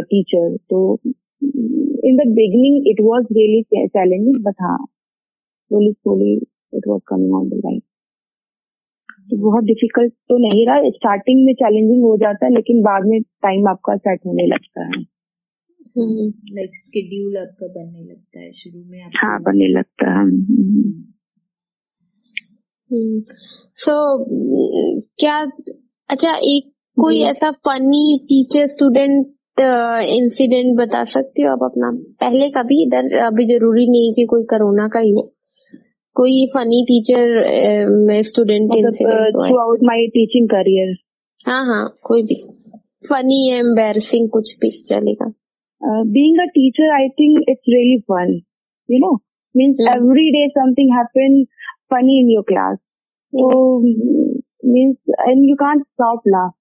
[0.01, 0.99] Teacher तो
[2.05, 4.87] in the beginning it was really challenging but हाँ
[5.66, 6.35] slowly slowly
[6.75, 7.81] it was coming on the line
[9.31, 13.23] तो बहुत difficult तो नहीं रहा। Starting में चैलेंजिंग हो जाता है लेकिन बाद में
[13.23, 15.03] टाइम आपका सेट होने लगता है।
[16.53, 16.71] लाइक
[26.97, 29.27] कोई ऐसा फनी टीचर स्टूडेंट
[29.61, 31.91] इंसिडेंट बता सकते हो आप अपना?
[32.21, 35.23] पहले का भी इधर अभी ज़रूरी नहीं कि कोई कोरोना का ही हो।
[36.17, 38.73] कोई funny teacher student
[39.59, 40.95] throughout my teaching career
[41.49, 42.43] हाँ। हाँ कोई भी।
[43.11, 45.33] फनी एम्बेरसिंग कुछ भी चलेगा।
[46.11, 48.33] Being a teacher I think it's really fun
[48.91, 49.15] you know
[49.57, 52.79] mean every day something happen in your class
[53.35, 54.97] means
[55.29, 56.53] and you can't stop laugh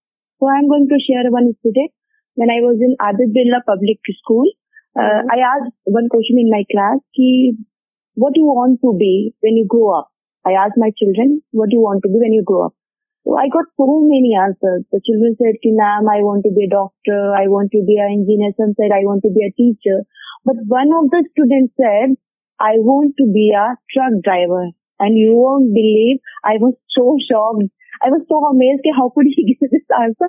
[0.46, 1.92] so i'm going to share one incident
[2.42, 4.48] when i was in adit birla public school
[5.02, 7.58] uh, i asked one question in my class ki,
[8.14, 10.10] what do you want to be when you grow up
[10.46, 12.76] i asked my children what do you want to be when you grow up
[13.26, 14.86] so I got so many answers.
[14.94, 17.34] The children said, Ki, ma'am, I want to be a doctor.
[17.34, 18.54] I want to be an engineer.
[18.54, 20.06] Some said, I want to be a teacher.
[20.46, 22.22] But one of the students said,
[22.60, 24.70] I want to be a truck driver.
[24.99, 27.71] And you won't believe, I was so shocked.
[28.03, 30.29] I was so amazed, ki, how could he give this answer?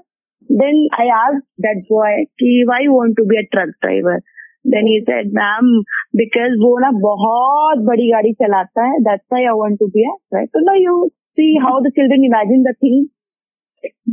[0.49, 4.21] Then I asked that boy, ki, why you want to be a truck driver?
[4.63, 5.67] Then he said, ma'am,
[6.13, 8.99] because वो ना बहुत बड़ी गाड़ी चलाता है.
[9.07, 10.49] That's why I want to be a right.
[10.53, 13.09] So now you see how the children imagine the thing.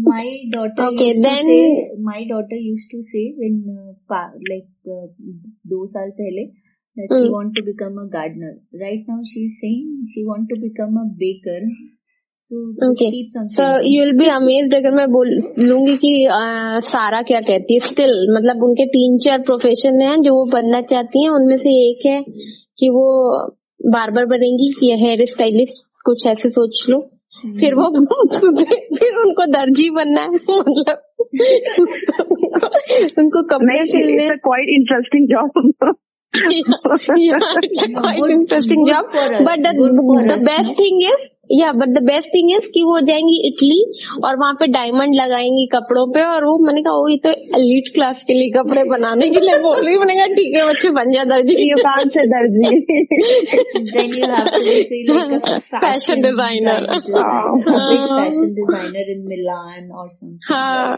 [0.07, 4.33] my daughter Okay, used then- to say my daughter used to say when uh, pa-
[4.51, 5.07] like uh,
[5.73, 6.45] दो साल पहले
[6.98, 7.18] that mm.
[7.18, 7.34] she Hmm.
[7.34, 8.54] want to become a gardener.
[8.82, 11.60] Right now she is saying she want to become a baker.
[13.34, 15.30] तो you will be amazed अगर मैं बोल
[15.60, 17.80] लूँगी कि आ, सारा क्या कहती है.
[17.80, 21.30] स्टिल मतलब उनके तीन चार प्रोफेशन हैं जो वो बनना चाहती हैं.
[21.30, 22.24] उनमें से एक है
[22.78, 23.38] कि वो
[23.86, 27.00] बार्बर बनेंगी या हेयर स्टाइलिस्ट कुछ ऐसे सोच लो.
[27.60, 27.90] फिर वो
[28.96, 30.30] फिर उनको दर्जी बनना है.
[30.60, 31.04] मतलब
[33.20, 35.96] उनको, कपड़े सिलने quite interesting job.
[37.17, 39.06] yeah, it's a quite good- interesting good job.
[39.12, 39.74] But the
[40.34, 43.80] the best thing is या but the best thing is कि वो जाएँगी इटली
[44.24, 47.94] और वहाँ पे डायमंड लगाएँगी कपड़ों पे और वो मैंने कहा वो ये तो एलिट
[47.94, 51.12] क्लास के लिए कपड़े बनाने के लिए बोल रही मैंने कहा ठीक है बच्चे बन
[51.12, 51.78] जा दर्जी a
[55.34, 56.80] fashion, Fashion designer.
[56.80, 60.39] designer, a big हाँ। fashion designer in Milan or something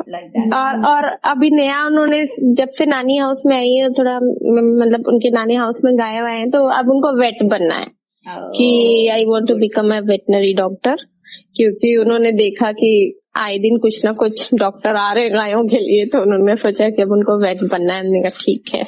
[0.08, 0.54] like that.
[0.54, 2.20] और और अभी नया उन्होंने
[2.56, 6.32] जब से नानी हाउस में आई है थोड़ा मतलब उनके नानी हाउस में गाये हुए
[6.32, 7.88] हैं तो अब उनको वेट बनना है
[8.26, 8.32] Oh.
[8.32, 10.96] कि I want to become a veterinary doctor
[11.56, 16.06] क्योंकि उन्होंने देखा कि आए दिन कुछ ना कुछ डॉक्टर आ रहे गायों के लिए
[16.06, 18.82] तो उन्होंने सोचा कि अब उनको वेट बनना है। हमने कहा ठीक है।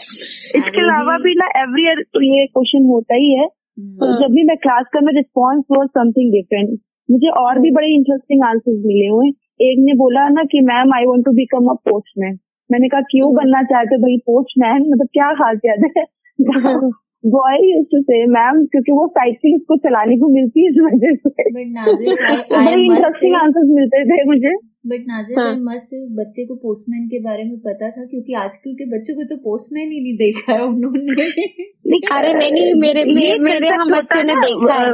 [0.56, 3.48] इसके अलावा भी ना एवरी ईयर ये क्वेश्चन होता ही है.
[3.80, 6.80] तो जब भी मैं क्लास कर में रिस्पॉन्स वॉज़ समथिंग डिफरेंट
[7.12, 9.28] मुझे और भी बड़े इंटरेस्टिंग आंसर्स मिले हुए।
[9.72, 12.40] एक ने बोला ना कि ma'am I want to become a postman
[12.72, 14.18] मैंने कहा क्यों बनना चाहते भाई?
[14.18, 16.04] पोस्टमैन मतलब क्या खासियत है?
[17.26, 21.16] Boy use to say ma'am क्योंकि वो साइकिल उसको चलाने को मिलती है इस वजह
[21.16, 21.44] से.
[21.50, 24.56] बड़े इंटरेस्टिंग say, आंसर्स मिलते थे मुझे।
[24.88, 28.86] बट नाजिश हाँ। उस बच्चे को पोस्टमैन के बारे में पता था क्योंकि आजकल के
[28.86, 31.24] बच्चों को तो पोस्टमैन ही नहीं देखा है उन्होंने।
[32.18, 34.92] अरे नहीं नहीं मेरे मेरे, मेरे यहाँ concept बच्चों ने देखा है।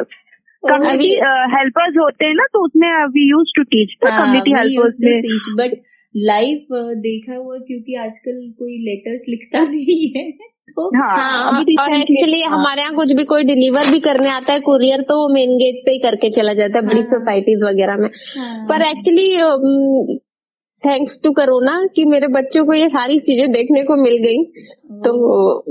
[0.70, 1.10] कम्युनिटी
[1.58, 5.22] हेल्पर्स होते हैं ना तो उसमें we use to teach community helpers में।
[5.56, 5.78] बट
[6.18, 6.66] लाइव
[6.98, 12.02] देखा हुआ क्योंकि आजकल कोई लेटर्स लिखता नहीं है। तो हाँ हाँ और अभी recently-
[12.02, 15.58] एक्चुअली हमारे यहाँ कुछ भी कोई डिलीवर भी करने आता है कुरियर तो वो मेन
[15.58, 19.38] गेट पे ही करके चला जाता है बड़ी हाँ। सोसाइटीज वगैरह में। हाँ। पर एक्चुअली
[20.84, 24.44] थैंक्स टू कोरोना कि मेरे बच्चों को ये सारी चीज़ें देखने को मिल गई।
[25.00, 25.66] तो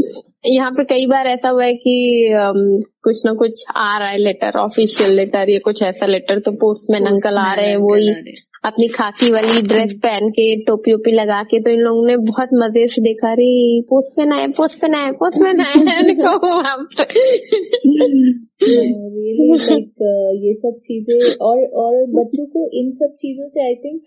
[0.46, 4.18] यहाँ पे कई बार ऐसा हुआ है कि um, कुछ ना कुछ आ रहा है
[4.18, 8.14] लेटर ऑफिशियल लेटर या कुछ ऐसा लेटर तो पोस्टमैन अंकल आ रहे हैं वही
[8.64, 12.48] अपनी खाकी वाली ड्रेस पहन के, टोपी ओपी लगा के तो इन लोगों ने बहुत
[12.54, 13.46] मज़े से देखा रे
[13.88, 15.74] पोस्ट पोस्टमैन आए पोस्टमैन आए पोस्टमैन आए
[18.66, 20.02] रियली लाइक
[20.44, 24.00] ये सब चीज़ें, और और बच्चों को इन सब चीज़ों से आई थिंक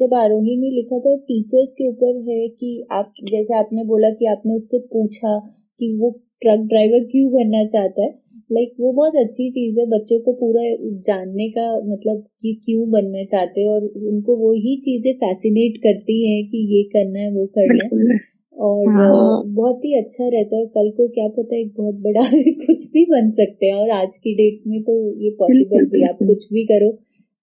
[0.00, 4.26] जब आरोही ने लिखा था टीचर्स के ऊपर है कि आप, जैसे आपने बोला कि
[4.26, 5.38] आपने उससे पूछा
[5.80, 6.10] कि वो
[6.42, 10.62] ट्रक ड्राइवर क्यों बनना चाहता है लाइक वो बहुत अच्छी चीज़ है बच्चों को पूरा
[11.06, 16.16] जानने का मतलब कि क्यों बनना चाहते हैं और उनको वो ही चीज़ें फैसिनेट करती
[16.26, 18.18] हैं कि ये करना है वो करना है।
[18.56, 22.20] और हाँ। बहुत ही अच्छा रहता है कल को क्या पता एक बहुत बड़ा
[22.66, 26.18] कुछ भी बन सकते हैं। और आज की डेट में तो ये पॉसिबल भी आप
[26.22, 26.90] कुछ भी करो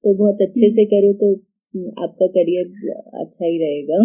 [0.03, 1.33] तो बहुत अच्छे से करो तो
[1.73, 3.97] आपका करियर अच्छा ही रहेगा।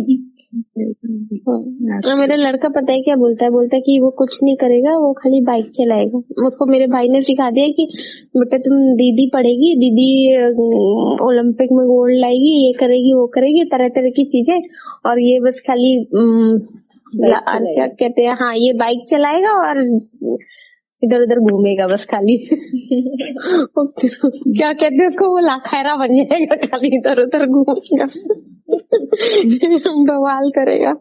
[1.46, 3.50] हाँ, मेरा लड़का पता है क्या बोलता है?
[3.50, 7.22] बोलता है कि वो कुछ नहीं करेगा वो खाली बाइक चलाएगा। उसको मेरे भाई ने
[7.22, 7.86] सिखा दिया कि
[8.36, 10.08] बेटा तुम दीदी पढ़ेगी दीदी
[11.26, 14.60] ओलंपिक में गोल्ड लाएगी ये करेगी वो करेगी तरह तरह की चीज़ें।
[15.06, 15.94] और ये बस खाली
[17.14, 19.82] क्या कहते हैं हाँ ये बाइक चलाएगा और
[21.02, 22.36] इधर उधर घूमेगा बस खाली।
[24.58, 25.28] क्या कहते हैं उसको?
[25.28, 28.06] वो लाखायरा बन जाएगा खाली इधर उधर घूमेगा
[30.04, 30.92] बवाल करेगा।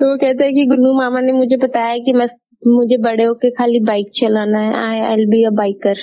[0.00, 2.26] तो वो कहते हैं कि गुन्नू मामा ने मुझे बताया कि मैं,
[2.66, 5.94] मुझे बड़े होके खाली बाइक चलाना है। I I be a biker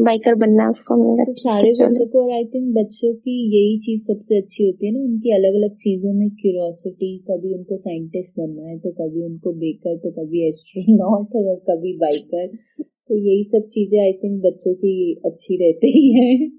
[0.00, 4.02] biker बनना है उसको तो सारे बच्चों को और आई थिंक बच्चों की यही चीज़
[4.02, 8.68] सबसे अच्छी होती है ना उनकी अलग अलग चीज़ों में क्यूरोसिटी कभी उनको साइंटिस्ट बनना
[8.68, 12.46] है तो कभी उनको बेकर तो कभी एस्ट्रोनॉट और कभी बाइकर
[12.82, 14.94] तो यही सब चीज़ें आई थिंक बच्चों की
[15.24, 16.50] अच्छी रहती ही है।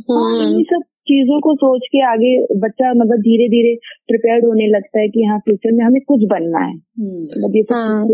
[0.00, 3.74] हाँ, सब चीज़ों को सोच के आगे बच्चा मतलब धीरे धीरे
[4.06, 7.62] प्रिपेयर होने लगता है कि हाँ फ्यूचर में हमें कुछ बनना है। हम्म। मतलब ये
[7.72, 8.04] हाँ।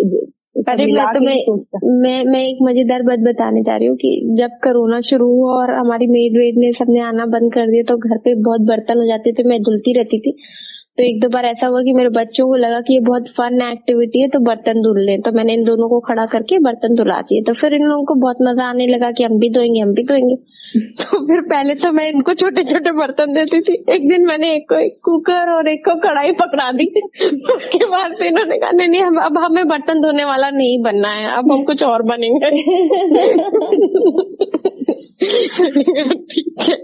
[0.58, 5.00] अरे मैं तुम्हें मैं मैं एक मज़ेदार बात बताने जा रही हूँ कि जब कोरोना
[5.00, 8.34] शुरू हुआ और हमारी मेड वेड ने सबने आना बंद कर दिया तो घर पे
[8.42, 10.34] बहुत बर्तन हो जाते थे मैं धुलती रहती थी।
[10.98, 13.62] तो एक दो बार ऐसा हुआ कि मेरे बच्चों को लगा कि ये बहुत फन
[13.62, 17.20] एक्टिविटी है तो बर्तन धुल लें। तो मैंने इन दोनों को खड़ा करके बर्तन धुला
[17.20, 19.94] दिए। तो फिर इन लोगों को बहुत मज़ा आने लगा कि हम भी धोएँगे हम
[19.94, 20.34] भी धोएँगे।
[21.02, 24.68] तो फिर पहले तो मैं इनको छोटे छोटे बर्तन देती थी। एक दिन मैंने एक
[24.68, 27.00] को एक कुकर और एक को कढ़ाई पकड़ा दी।
[27.54, 31.08] उसके बाद से इन्होंने कहा नहीं नहीं हम अब हमें बर्तन धोने वाला नहीं बनना
[31.08, 32.50] है। अब हम कुछ और बनेंगे।
[36.32, 36.76] ठीक है।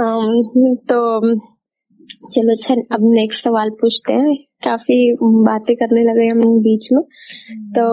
[0.00, 0.42] हम
[0.90, 1.20] तो
[2.34, 4.96] चलो अच्छा अब नेक्स्ट सवाल पूछते हैं। काफ़ी
[5.44, 7.02] बातें करने लगे हम बीच में।
[7.72, 7.84] तो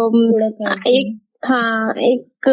[0.90, 2.48] एक हाँ एक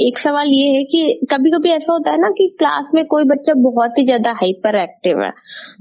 [0.00, 3.24] एक सवाल ये है कि कभी कभी ऐसा होता है ना कि क्लास में कोई
[3.24, 5.30] बच्चा बहुत ही ज़्यादा हाइपर एक्टिव है।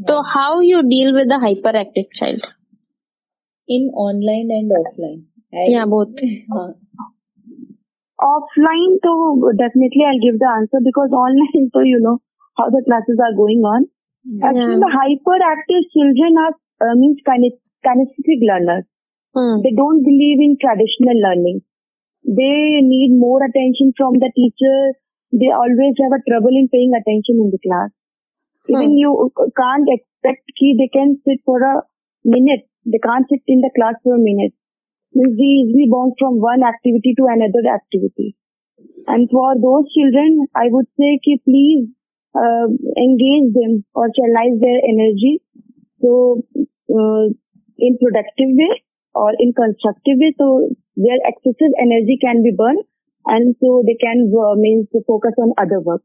[0.08, 1.39] तो how you deal with the
[1.75, 2.45] hyperactive child
[3.69, 6.15] in online and offline या बहुत
[8.19, 12.13] ऑफलाइन तो definitely I give the answer because online तो you know
[12.58, 13.86] how the classes are going on
[14.44, 14.84] Actually, yeah.
[14.84, 18.84] the hyperactive children are uh, means kinesthetic learners.
[19.32, 19.63] Hmm.
[19.63, 21.62] They don't believe in traditional learning.
[22.28, 25.00] They need more attention from the teacher.
[25.32, 27.92] They always have a trouble in paying attention in the class.
[28.68, 29.00] Even hmm.
[29.00, 31.84] you can't expect ki they can sit for a
[32.26, 32.68] minute.
[32.84, 34.52] They can't sit in the class for a minute.
[35.16, 38.36] Means they easily bounce from one activity to another activity.
[39.08, 41.88] And for those children, I would say ki please
[42.38, 45.41] uh, engage them or channelize their energy
[46.02, 46.43] so
[46.93, 47.26] uh,
[47.78, 50.34] in productive way or in constructive way.
[50.38, 52.86] So their excessive energy can be burned
[53.26, 56.02] and so they can uh, means to focus on other work.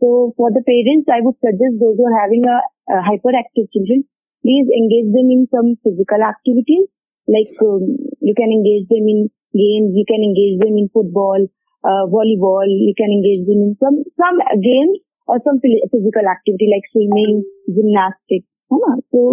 [0.00, 2.58] So for the parents i would suggest those who are having a,
[2.92, 4.04] a hyperactive children
[4.44, 6.86] please engage them in some physical activities.
[7.26, 11.40] Like um, you can engage them in games you can engage them in football
[11.86, 16.86] uh, volleyball you can engage them in some some games और some physical activity like
[16.92, 17.42] swimming
[17.78, 19.24] gymnastics, है ना तो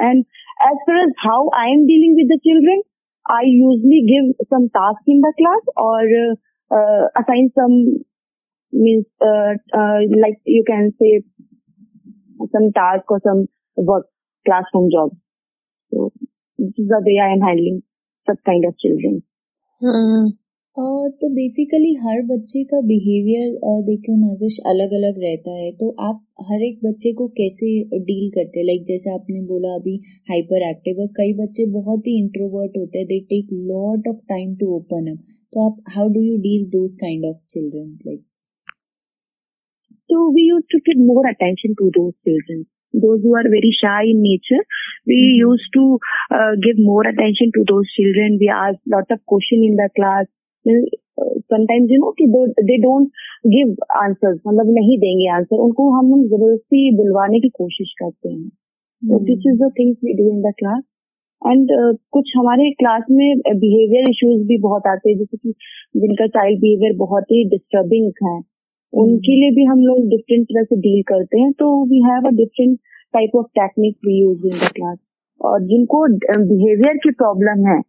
[0.00, 0.24] and
[0.66, 2.82] as far as how I am dealing with the children
[3.36, 6.14] I usually give some task in the class और
[7.20, 7.76] assign some
[8.72, 11.22] means uh, uh, like you can say
[12.52, 13.46] some task or some
[13.76, 14.06] work
[14.46, 15.10] classroom job.
[15.92, 16.12] So
[16.58, 17.82] this is the way i am handling
[18.26, 19.22] such kind of children.
[19.82, 20.28] Mm-hmm.
[20.76, 26.62] तो basically हर बच्चे का behaviour देखो नाजिश अलग अलग रहता है। तो आप हर
[26.64, 27.70] एक बच्चे को कैसे
[28.10, 28.66] डील करते हैं?
[28.66, 29.96] लाइक जैसे आपने बोला अभी
[30.30, 34.54] हाइपर एक्टिव और कई बच्चे बहुत ही इंट्रोवर्ट होते हैं। They take lot of time
[34.60, 35.18] to open up
[35.52, 38.24] तो आप how do you deal those kind of children like
[40.10, 42.62] तो we use to give more attention to those children
[42.94, 44.62] those who are very shy in nature
[45.08, 45.94] we use to
[46.66, 50.26] give more attention to those children we ask lot of question in the class
[50.64, 53.08] Uh, sometimes you know कि they, they don't
[53.52, 59.18] give answers मतलब नहीं देंगे answer उनको हम लोग ज़बरदस्ती बुलवाने की कोशिश करते हैं।
[59.28, 60.82] This is the things we do in the class
[61.42, 61.68] and
[62.12, 65.54] कुछ हमारे क्लास में बिहेवियर इश्यूज़ भी बहुत आते हैं जैसे कि
[65.96, 68.38] जिनका चाइल्ड बिहेवियर बहुत ही डिस्टर्बिंग है।
[68.92, 72.36] उनके लिए भी हम लोग डिफरेंट तरह से डील करते हैं। तो we have a
[72.42, 72.78] different
[73.14, 74.98] type of technique we use in the class
[75.40, 76.06] और जिनको
[76.52, 77.80] बिहेवियर की प्रॉब्लम है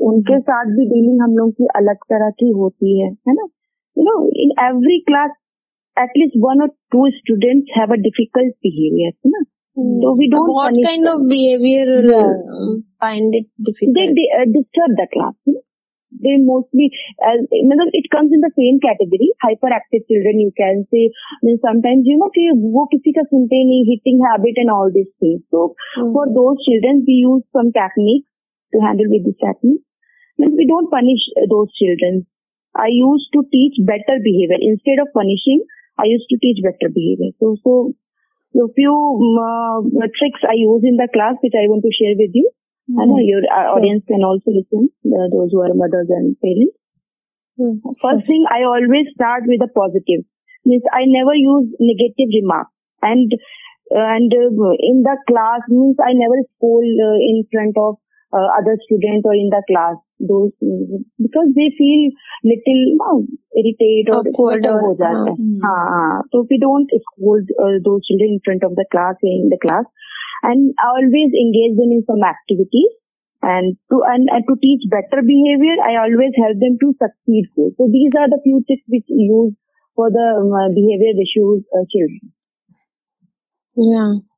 [0.00, 3.48] उनके साथ भी डीलिंग हम लोग की अलग तरह की होती है है ना?
[3.96, 5.30] You know in every class
[5.96, 9.42] at least one और two students have a difficult behaviour है ना?
[9.76, 10.48] तो we don't
[14.52, 15.34] disturb the class
[16.12, 16.86] they mostly
[17.68, 19.30] मतलब it comes in the same category
[19.76, 21.08] hyperactive children you can say
[21.56, 25.42] sometimes you know कि वो किसी का सुनते नहीं hitting habit and all this things
[25.52, 25.66] तो
[26.14, 28.33] for those children we use some techniques
[28.74, 29.82] to handle with this technique.
[30.38, 32.26] Means we don't punish uh, those children.
[32.74, 35.62] I used to teach better behavior instead of punishing.
[35.94, 37.30] I used to teach better behavior.
[37.38, 37.94] So so.
[38.54, 42.14] So few um, uh, tricks I use in the class which I want to share
[42.14, 42.46] with you.
[42.86, 46.76] I know your uh, audience can also listen, uh, those who are mothers and parents.
[47.56, 47.80] Hmm.
[47.96, 50.28] First thing, I always start with a positive.
[50.66, 52.70] Means I never use negative remarks.
[53.00, 53.32] And
[53.90, 57.96] and uh, in the class means I never scold uh, in front of
[58.34, 60.50] uh, other students or in the class those
[61.18, 62.02] because they feel
[62.42, 63.22] little uh,
[63.54, 65.62] irritated or awkward or, or uh, hmm.
[65.62, 69.48] uh, uh, so we don't scold uh, those children in front of the class in
[69.50, 69.84] the class.
[70.44, 72.92] And always engage them in some activities
[73.40, 77.88] and to and, and to teach better behavior i always help them to succeed so
[77.92, 79.56] these are the few tips which use
[79.94, 82.34] for the um, behavior issues uh, children.
[83.76, 84.33] Yeah.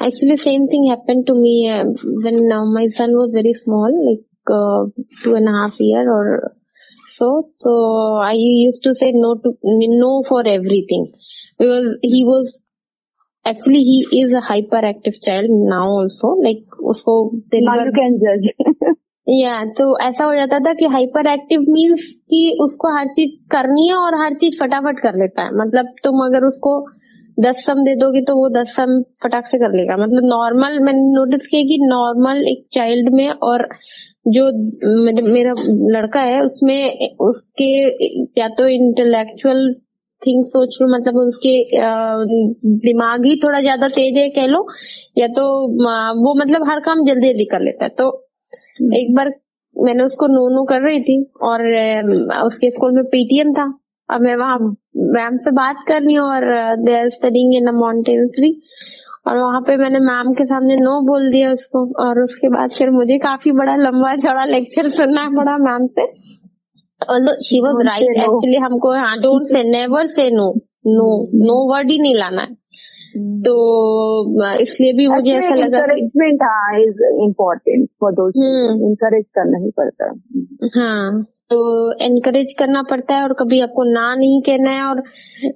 [0.00, 1.84] Actually, same thing happened to me uh,
[2.24, 4.84] when uh, my son was very small, like uh,
[5.22, 6.52] two and a half year or
[7.12, 7.50] so.
[7.58, 11.12] So I used to say no to no for everything
[11.58, 12.60] because he was
[13.44, 16.28] actually he is a hyperactive child now also.
[16.42, 18.94] Like उसको you can judge
[19.28, 23.86] या तो ऐसा हो जाता था कि hyperactive means कि उसको हर चीज़ करनी
[23.88, 26.74] है और हर चीज़ फटाफट कर लेता है मतलब तुम अगर उसको
[27.38, 31.00] दस सम दे दोगे तो वो दस सम फटाक से कर लेगा। मतलब नॉर्मल मैंने
[31.14, 33.66] नोटिस किया कि नॉर्मल एक चाइल्ड में और
[34.28, 34.44] जो
[35.26, 35.54] मेरा
[35.92, 37.70] लड़का है उसमें उसके
[38.40, 39.72] या तो इंटेलेक्चुअल
[40.22, 41.56] थिंग सोच लो मतलब उसके
[42.84, 44.66] दिमाग ही थोड़ा ज़्यादा तेज है कह लो
[45.18, 45.44] या तो
[46.20, 48.06] वो मतलब हर काम जल्दी जल्दी कर लेता है। तो
[48.94, 49.32] एक बार
[49.76, 51.66] मैंने उसको नो नो कर रही थी और
[52.46, 53.72] उसके स्कूल में पीटीएम था।
[54.08, 54.58] अब मैं वहाँ
[54.94, 58.62] मैम से बात करनी रही हूँ और दे आर स्टडिंग इन माउंटेन्सरी
[59.28, 62.90] और वहाँ पे मैंने मैम के सामने नो बोल दिया उसको। और उसके बाद फिर
[62.90, 66.06] मुझे काफ़ी बड़ा लंबा चौड़ा लेक्चर सुनना पड़ा मैम से।
[67.42, 70.52] शी वॉज़ राइट एक्चुअली हमको हाँ don't say never say no
[70.86, 72.56] no no word ही नहीं लाना है।
[73.16, 73.54] तो
[74.62, 76.78] इसलिए भी मुझे ऐसा लगा कि encouragement हाँ,
[77.26, 80.12] important for those हम्म। करना ही पड़ता है।
[80.76, 81.58] हाँ तो
[82.04, 85.02] एनकरेज करना पड़ता है और कभी आपको ना नहीं कहना है और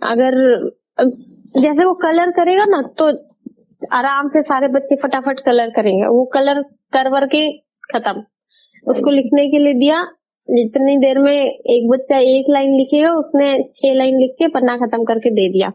[0.02, 0.36] अगर
[1.60, 3.08] जैसे वो कलर करेगा ना तो
[3.96, 7.58] आराम से सारे बच्चे फटाफट कलर करेंगे। वो कलर कर वर के
[7.94, 8.22] खत्म।
[8.90, 10.04] उसको लिखने के लिए दिया
[10.50, 15.04] जितनी देर में एक बच्चा एक लाइन लिखेगा उसने छह लाइन लिख के पन्ना खत्म
[15.04, 15.72] करके दे दिया।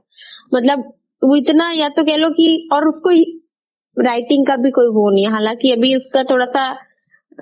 [0.53, 0.93] मतलब
[1.23, 3.09] वो इतना या तो कह लो कि और उसको
[4.03, 6.71] राइटिंग का भी कोई वो नहीं हालाँकि अभी उसका थोड़ा सा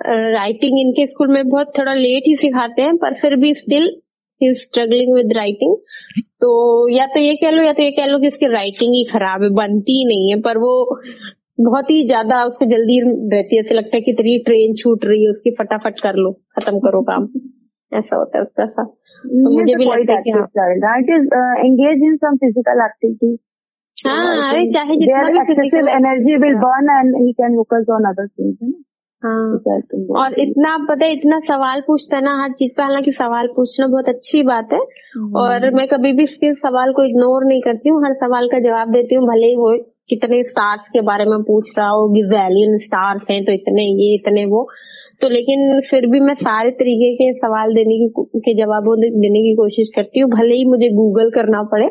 [0.08, 3.96] राइटिंग इनके स्कूल में बहुत थोड़ा लेट ही सिखाते हैं पर फिर भी स्टिल
[4.42, 5.76] स्ट्रगलिंग विद राइटिंग
[6.40, 9.04] तो या तो ये कह लो या तो ये कह लो कि उसकी राइटिंग ही
[9.04, 11.00] खराब है बनती ही नहीं है पर वो
[11.60, 13.00] बहुत ही ज़्यादा उसको जल्दी
[13.36, 16.32] रहती है। ऐसे लगता है कि तेरी ट्रेन छूट रही है उसकी फटाफट कर लो
[16.32, 17.28] खत्म करो काम।
[17.94, 18.84] ऐसा होता है उसका सा।
[19.26, 20.82] तो मुझे भी लगता है कि हाँ। child.
[20.82, 21.06] Right?
[21.08, 23.38] Is uh, engaged
[24.06, 28.68] चाहे Their जितना भी excessive physical energy will burn and he can focus on है
[28.68, 28.82] ना?
[29.22, 32.82] हाँ। Can be- और इतना पता है इतना सवाल पूछता है ना हर चीज़ पे
[32.82, 34.78] हालाँकि सवाल पूछना बहुत अच्छी बात है।
[35.36, 38.88] और मैं कभी भी इसके सवाल को इग्नोर नहीं करती हूँ हर सवाल का जवाब
[38.88, 39.78] देती हूँ भले ही वो
[40.08, 44.44] कितने स्टार्स के बारे में पूछ रहा हो गिजैलियन स्टार्स हैं तो इतने ये इतने
[44.44, 44.68] वो।
[45.20, 49.54] तो लेकिन फिर भी मैं सारे तरीके के सवाल देने की के जवाब देने की
[49.54, 51.88] कोशिश करती हूँ भले ही मुझे गूगल करना पड़े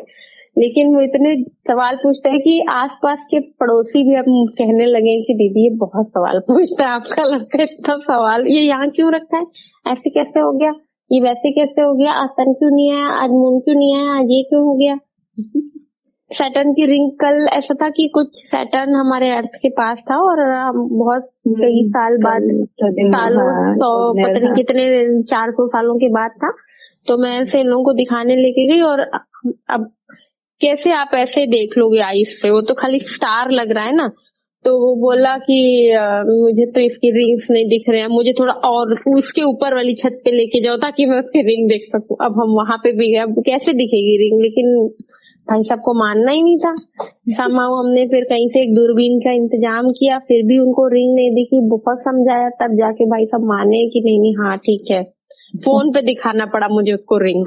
[0.58, 4.24] लेकिन वो इतने सवाल पूछता है कि आसपास के पड़ोसी भी अब
[4.58, 8.88] कहने लगे कि दीदी ये बहुत सवाल पूछता है आपका लड़का इतना सवाल ये यहाँ
[8.90, 9.44] क्यों रखा है?
[9.86, 10.72] ऐसे कैसे हो गया?
[11.12, 12.12] ये वैसे कैसे हो गया?
[12.12, 13.06] आज सन क्यों नहीं आया?
[13.06, 14.12] आज मून क्यों नहीं आया?
[14.18, 14.98] आज ये क्यों हो गया?
[16.30, 20.40] सैटर्न की रिंग कल ऐसा था कि कुछ सैटर्न हमारे अर्थ के पास था और
[20.40, 22.42] हम बहुत कई हम्म, साल बाद
[22.82, 26.52] सालों हाँ, सौ पता नहीं। कितने चार सौ सालों के बाद था।
[27.08, 29.00] तो मैं ऐसे इन लोगों को दिखाने लेके गई और
[29.70, 29.90] अब
[30.62, 32.50] कैसे आप ऐसे देख लोगे आइस से?
[32.50, 34.08] वो तो खाली स्टार लग रहा है ना।
[34.64, 35.56] तो वो बोला कि
[35.90, 39.94] अ, मुझे तो इसकी रिंग्स नहीं दिख रहे हैं। मुझे थोड़ा और उसके ऊपर वाली
[39.94, 43.10] छत पे लेके जाओ ताकि मैं उसकी रिंग देख सकूँ। अब हम वहाँ पे भी
[43.12, 44.70] गए अब कैसे दिखेगी रिंग लेकिन
[45.46, 46.74] भाई साहब को मानना ही नहीं था।
[47.36, 51.30] समाओ हमने फिर कहीं से एक दूरबीन का इंतज़ाम किया। फिर भी उनको रिंग नहीं
[51.34, 55.02] दिखी। बहुत समझाया तब जाके भाई साहब माने कि नहीं नहीं हाँ ठीक है।
[55.64, 57.44] फ़ोन पे दिखाना पड़ा मुझे उसको रिंग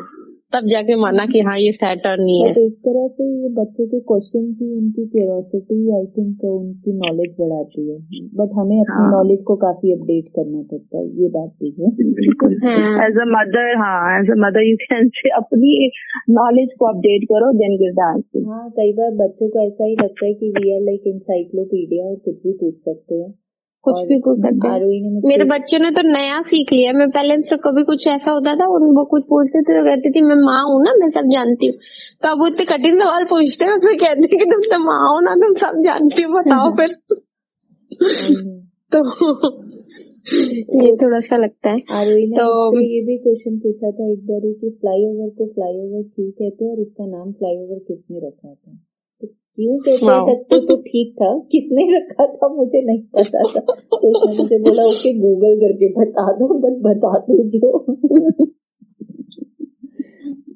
[0.53, 3.85] तब जाके माना कि हाँ ये सैटर्न ही है। बट एक तरह से ये बच्चों
[3.87, 7.97] के क्वेश्चन की उनकी क्यूरियोसिटी आई थिंक उनकी नॉलेज बढ़ाती है।
[8.39, 11.89] बट हमें अपनी हाँ। नॉलेज को काफ़ी अपडेट करना पड़ता है ये बात भी है।
[12.19, 15.73] बिल्कुल। हाँ। एज अ मदर हाँ as a mother you can say अपनी
[16.29, 19.95] नॉलेज को अपडेट करो देन गिव द आंसर हाँ कई बार बच्चों को ऐसा ही
[20.03, 23.33] लगता है कि वी आर लाइक इंसाइक्लोपीडिया और कुछ भी पूछ सकते हैं।
[23.85, 27.57] कुछ भी सकते हैं। मुझसे मेरे बच्चों ने तो नया सीख लिया। मैं पहले से
[27.57, 30.83] कभी कुछ ऐसा होता था वो कुछ पूछते थे तो कहती थी मैं माँ हूँ
[30.83, 31.75] ना मैं सब जानती हूँ।
[32.23, 34.99] तो अब वो इतने कठिन सवाल पूछते हैं फिर कहते हैं कि तुम तो माँ
[34.99, 36.89] हो ना तुम सब जानती हो बताओ फिर।
[38.37, 38.65] हम्म।
[38.95, 38.99] तो
[40.85, 41.77] ये थोड़ा सा लगता है।
[42.37, 46.71] तो- ये भी क्वेश्चन पूछा था एक बार कि फ्लाईओवर को फ्लाईओवर क्यों कहते हैं
[46.71, 48.71] और उसका नाम फ्लाईओवर किसने रखा था?
[48.71, 48.94] तो
[49.57, 52.47] क्यों कहते हैं वाओ। तो, तो ठीक था। किसने रखा था?
[52.55, 57.17] मुझे नहीं पता था। तो उसने मुझे बोला ओके गूगल करके बता दो बट बता
[57.19, 57.71] दो जो।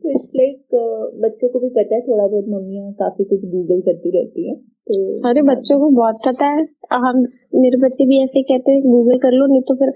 [0.01, 0.75] तो इट्स लाइक
[1.23, 5.29] बच्चों को भी पता है थोड़ा बहुत मम्मियाँ काफ़ी कुछ गूगल करती रहती है तो
[5.29, 7.23] अरे बच्चों को बहुत पता है। हम
[7.55, 9.93] मेरे बच्चे भी ऐसे कहते हैं गूगल कर लो नहीं तो फिर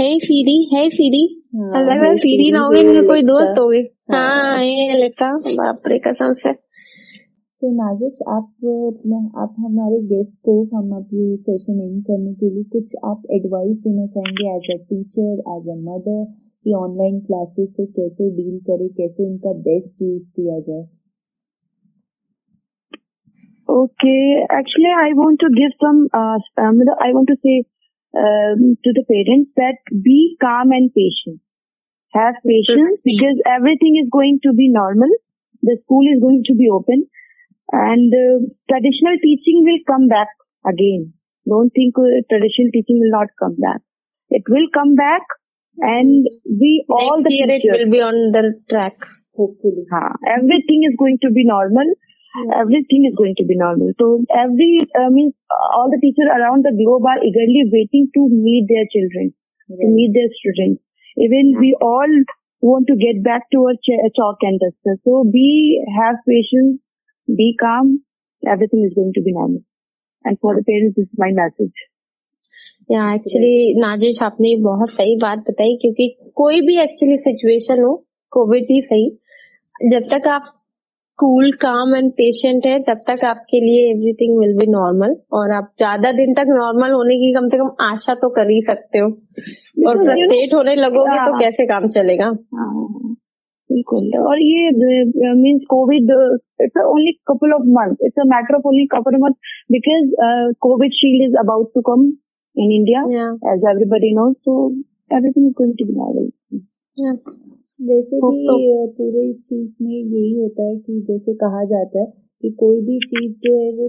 [0.00, 1.24] है सीरी है सीरी
[1.56, 3.78] लग रहा हे सीरी ना होगी कोई दोस्त होगे।
[4.12, 6.65] हाँ। हाँ ये अलेक्सा बाप रे कसम से।
[7.62, 12.96] सो नाजिश आप आप हमारे गेस्ट को हम अपने सेशन एंड करने के लिए कुछ
[13.10, 18.28] आप एडवाइस देना चाहेंगे as a teacher as a mother कि ऑनलाइन क्लासेस से कैसे
[18.36, 20.84] डील करें कैसे उनका बेस्ट यूज़ किया जाए?
[23.68, 24.14] Okay
[24.58, 27.60] actually I want to give some मतलब I want to say
[28.84, 31.40] to the parents that be calm and patient
[32.14, 35.16] have patience because everything is going to be normal
[35.62, 37.06] the school is going to be open
[37.72, 38.38] and uh,
[38.70, 40.28] traditional teaching will come back
[40.66, 41.12] again.
[41.48, 43.80] Don't think uh, traditional teaching will not come back.
[44.30, 45.22] It will come back,
[45.78, 48.98] and we Next all the year teachers, it will be on the track.
[49.34, 51.86] Hopefully, ha, everything is going to be normal.
[52.52, 53.92] Everything is going to be normal.
[53.98, 55.32] So every I mean,
[55.72, 59.32] all the teachers around the globe are eagerly waiting to meet their children,
[59.70, 60.82] to meet their students.
[61.16, 61.60] Even yeah.
[61.60, 62.12] we all
[62.60, 65.00] want to get back to our ch- chalk and duster.
[65.04, 66.82] So we have patience
[67.28, 68.00] be calm.
[68.42, 69.62] Everything is going to be normal.
[70.24, 71.76] And for the parents, this is my message.
[72.90, 76.06] या actually Nazish आपने बहुत सही बात बताई क्योंकि
[76.36, 77.94] कोई भी actually situation हो
[78.32, 79.08] कोविड ही सही
[79.92, 80.52] जब तक आप
[81.18, 85.72] कूल काम एंड पेशेंट है तब तक आपके लिए एवरीथिंग विल बी नॉर्मल और आप
[85.78, 89.08] ज़्यादा दिन तक नॉर्मल होने की कम से कम आशा तो कर ही सकते हो
[89.88, 93.15] और फ्रस्ट्रेट होने लगोगे तो। कैसे काम चलेगा हाँ,
[93.70, 96.10] बिल्कुल। और ये means covid
[96.62, 99.34] it's only couple of month it's a matter of only couple of month
[99.72, 100.12] because
[100.66, 102.04] covid shield is about to come
[102.56, 103.02] in India.
[103.52, 104.54] As everybody knows so
[105.16, 106.30] everything is going to be normal.
[107.88, 112.06] वैसे भी पूरे चीज़ में यही होता है कि जैसे कहा जाता है
[112.42, 113.88] कि कोई भी चीज़ जो है वो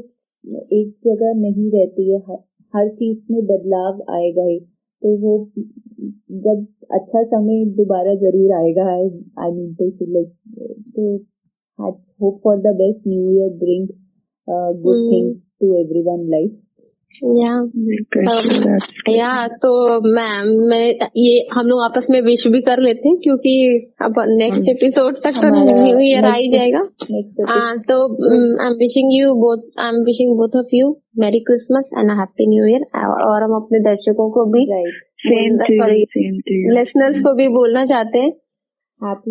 [0.79, 2.37] एक जगह नहीं रहती है हर,
[2.73, 4.59] हर चीज़ में बदलाव आएगा ही।
[5.03, 5.33] तो वो
[6.45, 10.29] जब अच्छा समय दोबारा ज़रूर आएगा I mean to say like
[10.95, 11.15] तो
[11.79, 13.87] hope for the best new year bring
[14.47, 15.11] good.
[15.11, 16.59] Things to everyone life
[17.15, 17.59] Yeah.
[19.09, 19.69] या तो
[20.15, 23.53] मैम मैं ये हम लोग आपस में विश भी कर लेते हैं क्योंकि
[24.01, 25.49] अब नेक्स्ट एपिसोड तक तो
[25.83, 26.81] न्यू ईयर आ ही जाएगा।
[27.49, 27.97] हाँ तो
[28.61, 32.47] I am wishing you both I am wishing both of you merry Christmas and happy
[32.47, 32.83] new year
[33.23, 34.65] और हम अपने दर्शकों को भी
[36.77, 38.31] लिसनर्स को भी बोलना चाहते हैं।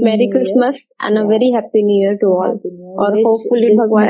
[0.04, 2.50] Merry Christmas and a very happy new year to all
[2.98, 4.06] और होपफुली भगवान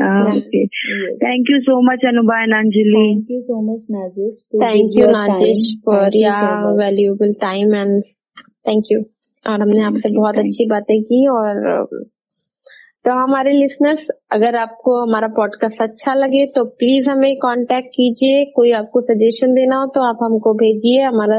[0.00, 4.38] thank you so much Anubha and Anjali Thank you so much, Nazish.
[4.52, 5.80] to thank give you your Nazish time.
[5.86, 8.02] For Thank you valuable time and
[8.68, 8.98] thank you
[9.50, 11.84] और हमने आपसे बहुत अच्छी बातें की और
[13.04, 18.72] तो हमारे लिसनर्स अगर आपको हमारा पॉडकास्ट अच्छा लगे तो प्लीज़ हमें कांटेक्ट कीजिए। कोई
[18.80, 21.38] आपको सजेशन देना हो तो आप हमको भेजिए हमारा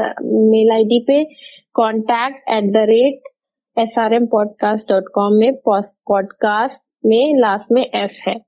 [0.52, 1.22] मेल आईडी पे।
[1.74, 3.28] Contact at the rate
[3.76, 8.36] S R M podcast dot com में पॉडकास्ट में लास्ट में एफ़ है।